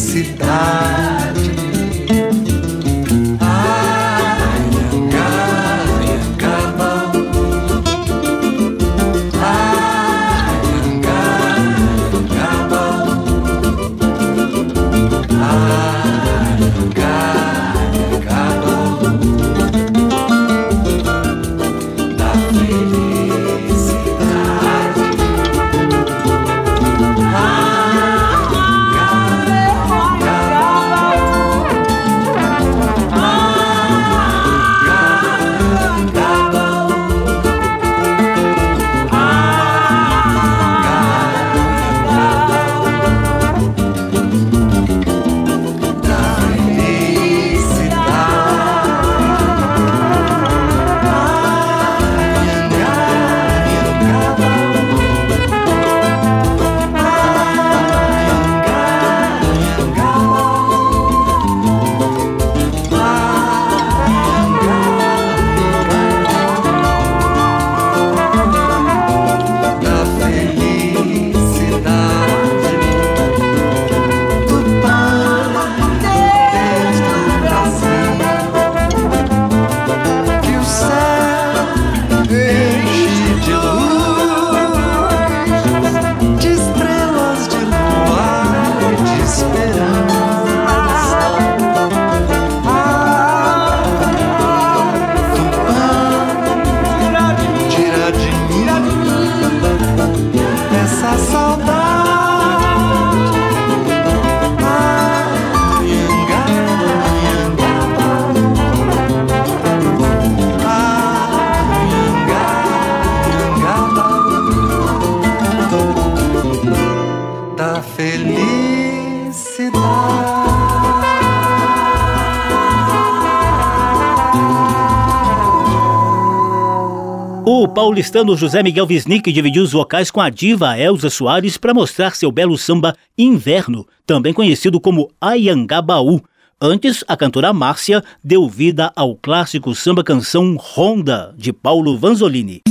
Paulistano 127.98 128.38
José 128.38 128.62
Miguel 128.62 128.86
Wisnik 128.88 129.32
dividiu 129.32 129.64
os 129.64 129.72
vocais 129.72 130.12
com 130.12 130.22
a 130.22 130.30
diva 130.30 130.78
Elza 130.78 131.10
Soares 131.10 131.58
para 131.58 131.74
mostrar 131.74 132.16
seu 132.16 132.32
belo 132.32 132.56
samba 132.56 132.96
Inverno, 133.18 133.88
também 134.06 134.32
conhecido 134.34 134.80
como 134.80 135.10
Ayangabaú. 135.20 136.22
Antes, 136.62 137.04
a 137.08 137.18
cantora 137.18 137.52
Márcia 137.52 138.04
deu 138.24 138.48
vida 138.48 138.92
ao 138.96 139.16
clássico 139.16 139.74
samba-canção 139.74 140.56
Ronda, 140.60 141.34
de 141.36 141.52
Paulo 141.52 141.98
Vanzolini. 141.98 142.62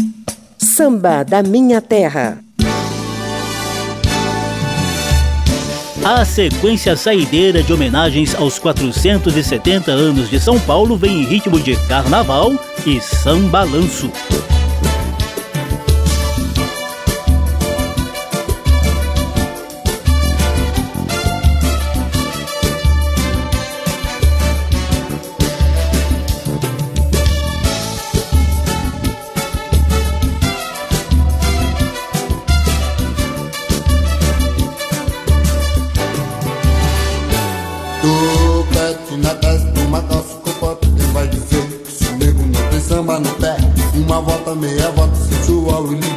Samba 0.58 1.24
da 1.24 1.42
Minha 1.42 1.80
Terra. 1.80 2.38
A 6.04 6.24
sequência 6.24 6.96
saideira 6.96 7.64
de 7.64 7.72
homenagens 7.72 8.32
aos 8.36 8.60
470 8.60 9.90
anos 9.90 10.30
de 10.30 10.38
São 10.38 10.60
Paulo 10.60 10.96
vem 10.96 11.22
em 11.22 11.24
ritmo 11.24 11.58
de 11.58 11.74
carnaval 11.88 12.52
e 12.86 13.00
sambalanço. 13.00 14.08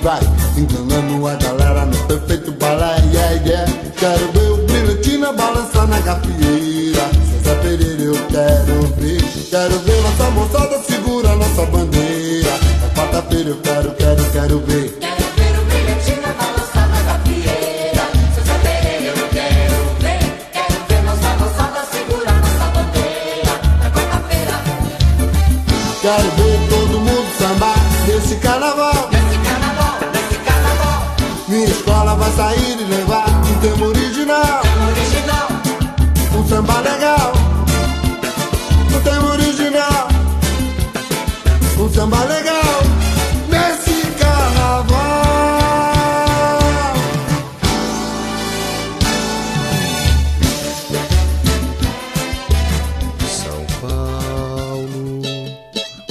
vai 0.02 0.20
Enganando 0.58 1.28
a 1.28 1.36
galera 1.36 1.86
no 1.86 1.97
perfeito 2.08 2.52
balé 2.54 2.95
yeah, 3.14 3.32
yeah. 3.45 3.72
Quero 3.97 4.32
ver 4.32 4.52
o 4.52 4.58
brilhantina 4.66 5.34
balançar 5.34 5.88
na 5.88 6.02
capieira. 6.02 7.10
César 7.43 7.56
Pereira 7.62 8.02
eu 8.02 8.14
quero 8.28 8.82
ver 8.97 9.22
Quero 9.50 9.80
ver 9.80 10.02
nossa 10.02 10.32
moçada 10.32 10.80
segura 10.84 11.36
nossa 11.36 11.66
bandeira 11.66 12.50
É 12.84 12.95
quarta-feira 12.95 13.50
eu 13.50 13.58
quero, 13.58 13.91
quero, 13.95 14.32
quero 14.32 14.60
ver 14.62 14.99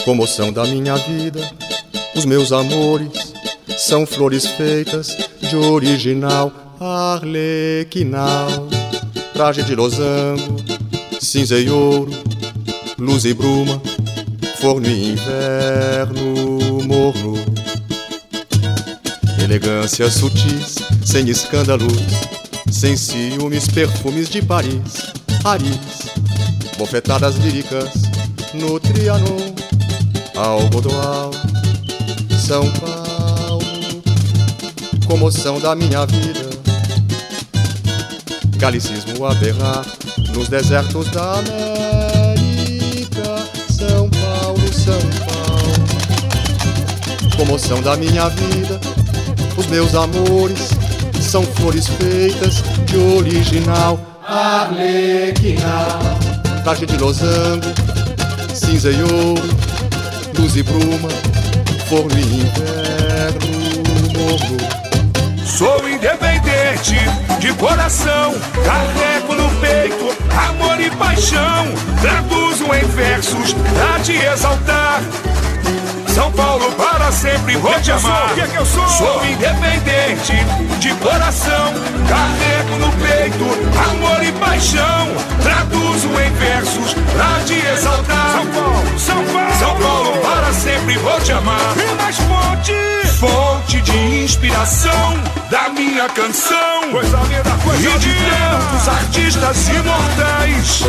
comoção 0.09 0.51
da 0.51 0.65
minha 0.65 0.97
vida. 0.97 1.39
Os 2.17 2.25
meus 2.25 2.51
amores 2.51 3.35
são 3.77 4.07
flores 4.07 4.47
feitas 4.47 5.15
de 5.39 5.55
original 5.55 6.51
arlequinal, 6.81 8.49
traje 9.35 9.63
de 9.63 9.75
losango, 9.75 10.57
cinza 11.21 11.59
e 11.59 11.69
ouro, 11.69 12.11
luz 12.99 13.27
e 13.27 13.35
bruma, 13.35 13.83
forno 14.61 14.87
e 14.87 15.11
inverno 15.13 16.83
morno. 16.85 17.35
Elegância 19.43 20.11
sutis, 20.11 20.77
sem 21.05 21.29
escândalos, 21.29 22.03
sem 22.71 22.97
ciúmes, 22.97 23.69
perfumes 23.69 24.29
de 24.29 24.43
Paris, 24.43 25.13
Paris, 25.43 25.79
bofetadas 26.77 27.37
líricas 27.37 27.91
no 28.53 28.81
Trianon 28.81 29.55
algodoal, 30.37 31.31
São 32.47 32.71
Paulo, 32.73 33.63
comoção 35.07 35.61
da 35.61 35.75
minha 35.75 36.05
vida, 36.05 36.51
galicismo 38.57 39.25
a 39.25 39.35
berrar 39.35 39.85
nos 40.35 40.49
desertos 40.49 41.09
da 41.11 41.39
América, 41.39 41.88
comoção 47.39 47.81
da 47.81 47.97
minha 47.97 48.29
vida, 48.29 48.81
os 49.57 49.67
meus 49.67 49.95
amores 49.95 50.71
são 51.21 51.45
flores 51.45 51.87
feitas 51.87 52.65
de 52.85 52.97
original 52.97 54.01
arlequinal, 54.27 56.01
traje 56.65 56.85
de 56.85 56.97
losango, 56.97 57.65
cinza 58.53 58.91
e 58.91 59.01
ouro 59.03 59.69
luz 60.37 60.57
e 60.57 60.63
bruma, 60.65 61.09
forno 61.89 62.19
e 62.19 62.41
inverno, 62.41 63.47
morro. 64.19 65.47
Sou 65.47 65.89
independente 65.89 66.97
de 67.41 67.53
coração, 67.55 68.35
carrego 68.65 69.35
no 69.35 69.49
peito 69.61 70.17
amor 70.49 70.81
e 70.81 70.91
paixão. 70.91 71.67
Traduzo 72.01 72.65
em 72.75 72.87
versos 72.89 73.53
pra 73.53 73.99
te 74.01 74.13
exaltar. 74.13 75.03
São 76.19 76.33
Paulo 76.33 76.73
para 76.73 77.13
sempre 77.13 77.57
vou 77.59 77.73
que 77.75 77.83
te 77.83 77.93
amar. 77.93 78.35
Que 78.35 78.41
é 78.41 78.47
que 78.49 78.57
eu 78.57 78.67
sou? 78.67 78.89
Sou 78.89 79.25
independente 79.25 80.33
de 80.81 80.93
coração, 80.95 81.73
carrego 82.09 82.77
no 82.81 82.91
peito 82.95 83.45
amor 83.89 84.25
e 84.25 84.33
paixão. 84.33 85.15
Traduzo 85.41 86.09
em 86.09 86.33
versos 86.33 86.95
pra 86.95 87.45
te 87.45 87.55
exaltar. 87.55 88.33
São 88.33 88.47
Paulo, 88.49 88.99
São 88.99 89.25
Paulo, 89.27 89.55
São 89.61 89.77
Paulo 89.77 90.19
para 90.19 90.53
sempre 90.55 90.99
vou 90.99 91.21
te 91.21 91.31
amar. 91.31 91.75
E 91.77 91.95
mais 91.95 92.17
fonte, 92.17 92.73
fonte 93.19 93.81
de 93.81 94.23
inspiração 94.23 95.15
da 95.51 95.69
minha 95.71 96.09
canção. 96.09 96.91
Coisa 96.93 97.19
linda, 97.29 97.51
coisa 97.65 97.91
e 97.91 97.99
de 97.99 98.15
tantos 98.15 98.89
artistas 98.89 99.69
imortais. 99.69 100.83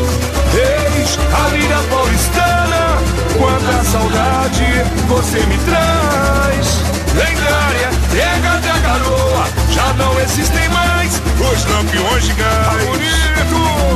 Eis 0.54 1.20
a 1.34 1.48
lira 1.50 1.78
paulistana, 1.90 3.02
quanta 3.38 3.84
saudade 3.84 4.66
você 5.08 5.40
me 5.48 5.58
traz. 5.58 6.80
Lendária, 7.16 7.90
terra 8.12 8.60
da 8.60 8.78
garoa, 8.78 9.48
já 9.72 9.94
não 9.94 10.20
existem 10.20 10.70
mais 10.70 11.14
os 11.16 11.66
lampiões 11.66 12.24
de 12.26 12.34
gás. 12.34 12.84
Bonito! 12.86 13.20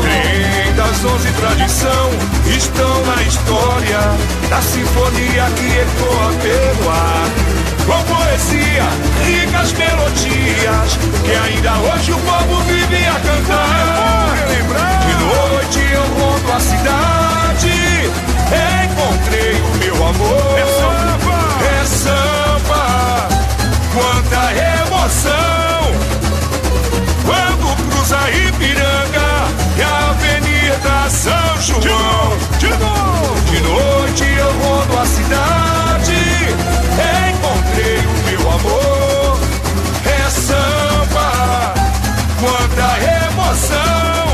Trem 0.02 0.74
das 0.76 1.06
onze 1.06 1.32
tradição 1.34 2.10
estão 2.48 3.06
na 3.06 3.22
história 3.22 4.00
da 4.50 4.62
sinfonia 4.62 5.46
que 5.56 5.68
ecoa 5.78 6.34
pelo 6.42 6.90
ar. 6.90 7.63
Com 7.86 8.02
poesia, 8.04 8.88
ricas 9.26 9.74
melodias 9.74 10.98
que 11.24 11.32
ainda 11.32 11.74
hoje 11.80 12.12
o 12.14 12.20
povo 12.20 12.62
vive 12.64 13.06
a 13.06 13.20
cantar. 13.20 14.36
De 15.06 15.14
noite 15.24 15.80
eu 15.92 16.04
rondo 16.18 16.52
a 16.52 16.60
cidade, 16.60 18.10
encontrei 18.86 19.54
o 19.62 19.78
meu 19.78 19.96
amor. 20.08 20.58
É 20.58 20.66
samba, 20.66 21.38
é 21.66 21.86
samba, 21.86 22.84
quanta 23.94 24.42
emoção. 24.82 25.84
Quando 27.26 27.66
cruza 27.90 28.20
Ipiranga 28.30 29.30
e 29.78 29.82
a 29.82 30.10
Avenida 30.10 31.10
São 31.10 31.62
João. 31.62 32.38
De 32.60 32.68
novo, 32.70 33.42
de 33.52 33.60
noite 33.62 34.24
eu 34.38 34.52
rondo 34.62 34.98
a 35.00 35.06
cidade, 35.06 36.22
amor. 38.54 39.40
É 40.06 40.30
samba, 40.30 41.74
quanta 42.40 42.88
emoção. 43.28 44.26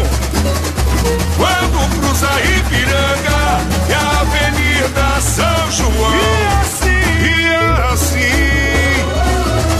Quando 1.38 1.78
cruza 2.00 2.32
Ipiranga 2.58 3.42
e 3.88 3.94
a 3.94 3.96
Avenida 4.22 5.22
São 5.22 5.72
João. 5.72 6.14
E 6.14 6.18
é 6.18 6.48
assim, 6.62 7.06
e 7.24 7.28
é 7.48 7.58
assim, 7.94 8.40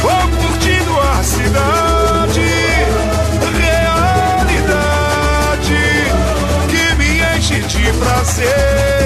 vou 0.02 0.24
curtindo 0.38 0.94
a 1.00 1.24
cidade, 1.24 2.50
realidade 3.62 5.02
que 6.70 6.84
me 6.96 7.10
enche 7.38 7.60
de 7.62 7.92
prazer 7.94 8.99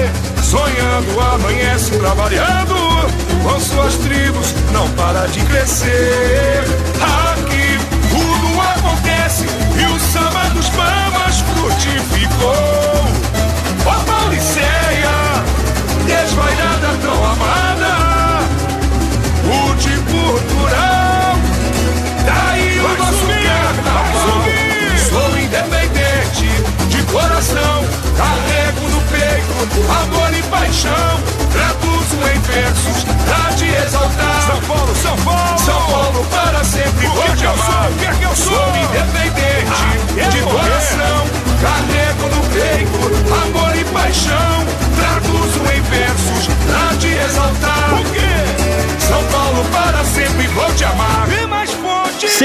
amanhece 1.34 1.90
trabalhando, 1.98 2.74
com 3.42 3.60
suas 3.60 3.94
tribos 3.96 4.54
não 4.72 4.88
para 4.90 5.26
de 5.26 5.40
crescer. 5.40 6.64
Aqui 7.32 7.78
tudo 8.08 8.60
acontece 8.60 9.44
e 9.44 9.84
o 9.84 9.98
samba 10.00 10.48
dos 10.50 10.68
bambas 10.70 11.40
frutificou. 11.40 13.04
Ó 13.86 13.94
Pauliceia, 14.04 15.42
desvairada 16.06 16.98
tão 17.02 17.24
amada, 17.24 17.92
multicultural, 19.44 21.36
daí 22.24 22.78
o 22.78 22.98
nosso 22.98 23.26
carnaval. 23.26 24.44
Sou 25.10 25.38
independente 25.38 26.48
de 26.88 27.02
coração, 27.12 27.84
peito 29.34 29.90
amor 29.90 30.32
e 30.32 30.42
paixão. 30.44 31.20
Traduzo 31.52 32.16
em 32.32 32.40
versos 32.40 33.04
pra 33.24 33.54
te 33.54 33.66
exaltar. 33.66 34.46
São 34.46 34.60
Paulo, 34.62 34.94
São 34.96 35.16
Paulo, 35.18 35.58
São 35.58 35.82
Paulo 35.90 36.24
para 36.30 36.64
sempre 36.64 37.06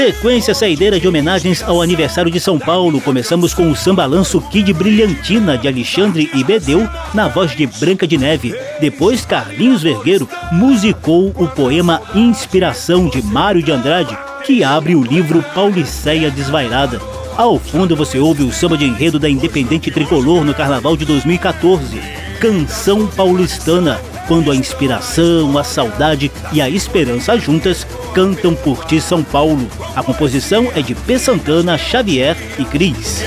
Sequência 0.00 0.54
saideira 0.54 0.98
de 0.98 1.06
homenagens 1.06 1.62
ao 1.62 1.82
aniversário 1.82 2.32
de 2.32 2.40
São 2.40 2.58
Paulo. 2.58 3.02
Começamos 3.02 3.52
com 3.52 3.70
o 3.70 3.76
sambalanço 3.76 4.40
Kid 4.40 4.72
Brilhantina 4.72 5.58
de 5.58 5.68
Alexandre 5.68 6.30
e 6.32 6.42
Bedeu 6.42 6.88
na 7.12 7.28
voz 7.28 7.54
de 7.54 7.66
Branca 7.66 8.06
de 8.06 8.16
Neve. 8.16 8.54
Depois, 8.80 9.26
Carlinhos 9.26 9.82
Vergueiro 9.82 10.26
musicou 10.52 11.34
o 11.36 11.46
poema 11.46 12.00
Inspiração 12.14 13.10
de 13.10 13.20
Mário 13.22 13.62
de 13.62 13.72
Andrade, 13.72 14.16
que 14.42 14.64
abre 14.64 14.94
o 14.94 15.02
livro 15.02 15.44
Pauliceia 15.54 16.30
Desvairada. 16.30 16.98
Ao 17.36 17.58
fundo 17.58 17.94
você 17.94 18.18
ouve 18.18 18.42
o 18.42 18.50
samba 18.50 18.78
de 18.78 18.86
enredo 18.86 19.18
da 19.18 19.28
Independente 19.28 19.90
Tricolor 19.90 20.42
no 20.46 20.54
Carnaval 20.54 20.96
de 20.96 21.04
2014. 21.04 22.00
Canção 22.40 23.06
Paulistana, 23.06 24.00
quando 24.30 24.52
a 24.52 24.54
inspiração, 24.54 25.58
a 25.58 25.64
saudade 25.64 26.30
e 26.52 26.62
a 26.62 26.70
esperança 26.70 27.36
juntas 27.36 27.84
cantam 28.14 28.54
por 28.54 28.84
ti 28.84 29.00
São 29.00 29.24
Paulo. 29.24 29.68
A 29.96 30.04
composição 30.04 30.70
é 30.72 30.80
de 30.80 30.94
P. 30.94 31.18
Santana, 31.18 31.76
Xavier 31.76 32.36
e 32.56 32.64
Cris. 32.64 33.24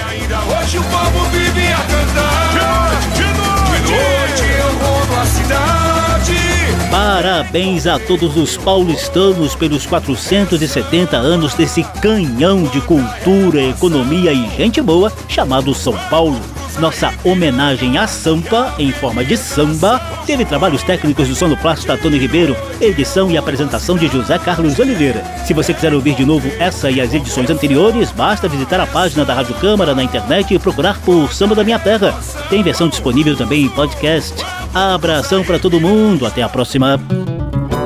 Parabéns 6.89 7.85
a 7.85 7.99
todos 7.99 8.37
os 8.37 8.55
paulistanos 8.55 9.55
pelos 9.55 9.85
470 9.85 11.17
anos 11.17 11.53
desse 11.53 11.83
canhão 12.01 12.63
de 12.63 12.79
cultura, 12.79 13.61
economia 13.61 14.31
e 14.31 14.49
gente 14.55 14.81
boa 14.81 15.11
chamado 15.27 15.75
São 15.75 15.97
Paulo. 16.09 16.52
Nossa 16.79 17.13
homenagem 17.23 17.97
à 17.97 18.07
Sampa, 18.07 18.73
em 18.79 18.91
forma 18.91 19.23
de 19.23 19.37
samba, 19.37 20.01
teve 20.25 20.43
trabalhos 20.43 20.81
técnicos 20.83 21.27
do 21.27 21.35
sonoplasta 21.35 21.97
Tony 21.97 22.17
Ribeiro, 22.17 22.55
edição 22.81 23.29
e 23.29 23.37
apresentação 23.37 23.95
de 23.95 24.07
José 24.07 24.39
Carlos 24.39 24.79
Oliveira. 24.79 25.23
Se 25.45 25.53
você 25.53 25.73
quiser 25.73 25.93
ouvir 25.93 26.15
de 26.15 26.25
novo 26.25 26.49
essa 26.59 26.89
e 26.89 26.99
as 26.99 27.13
edições 27.13 27.49
anteriores, 27.49 28.11
basta 28.11 28.47
visitar 28.47 28.79
a 28.79 28.87
página 28.87 29.23
da 29.23 29.35
Rádio 29.35 29.55
Câmara 29.55 29.93
na 29.93 30.03
internet 30.03 30.53
e 30.53 30.59
procurar 30.59 30.99
por 31.01 31.31
Samba 31.31 31.55
da 31.55 31.63
Minha 31.63 31.79
Terra. 31.79 32.13
Tem 32.49 32.63
versão 32.63 32.89
disponível 32.89 33.37
também 33.37 33.63
em 33.63 33.69
podcast. 33.69 34.33
Abração 34.73 35.43
para 35.43 35.59
todo 35.59 35.79
mundo, 35.79 36.25
até 36.25 36.41
a 36.41 36.49
próxima. 36.49 36.99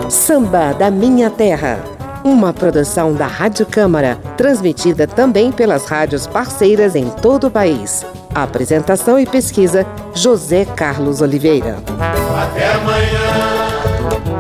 Samba 0.10 0.74
da 0.74 0.90
Minha 0.90 1.30
Terra. 1.30 1.84
Uma 2.24 2.54
produção 2.54 3.14
da 3.14 3.28
Rádio 3.28 3.66
Câmara, 3.66 4.16
transmitida 4.38 5.06
também 5.06 5.52
pelas 5.52 5.86
rádios 5.86 6.26
parceiras 6.26 6.96
em 6.96 7.10
todo 7.10 7.48
o 7.48 7.52
país. 7.52 8.06
Apresentação 8.44 9.18
e 9.18 9.26
pesquisa: 9.26 9.84
José 10.14 10.64
Carlos 10.64 11.22
Oliveira. 11.22 11.78
Até 12.40 12.72
amanhã. 12.74 14.37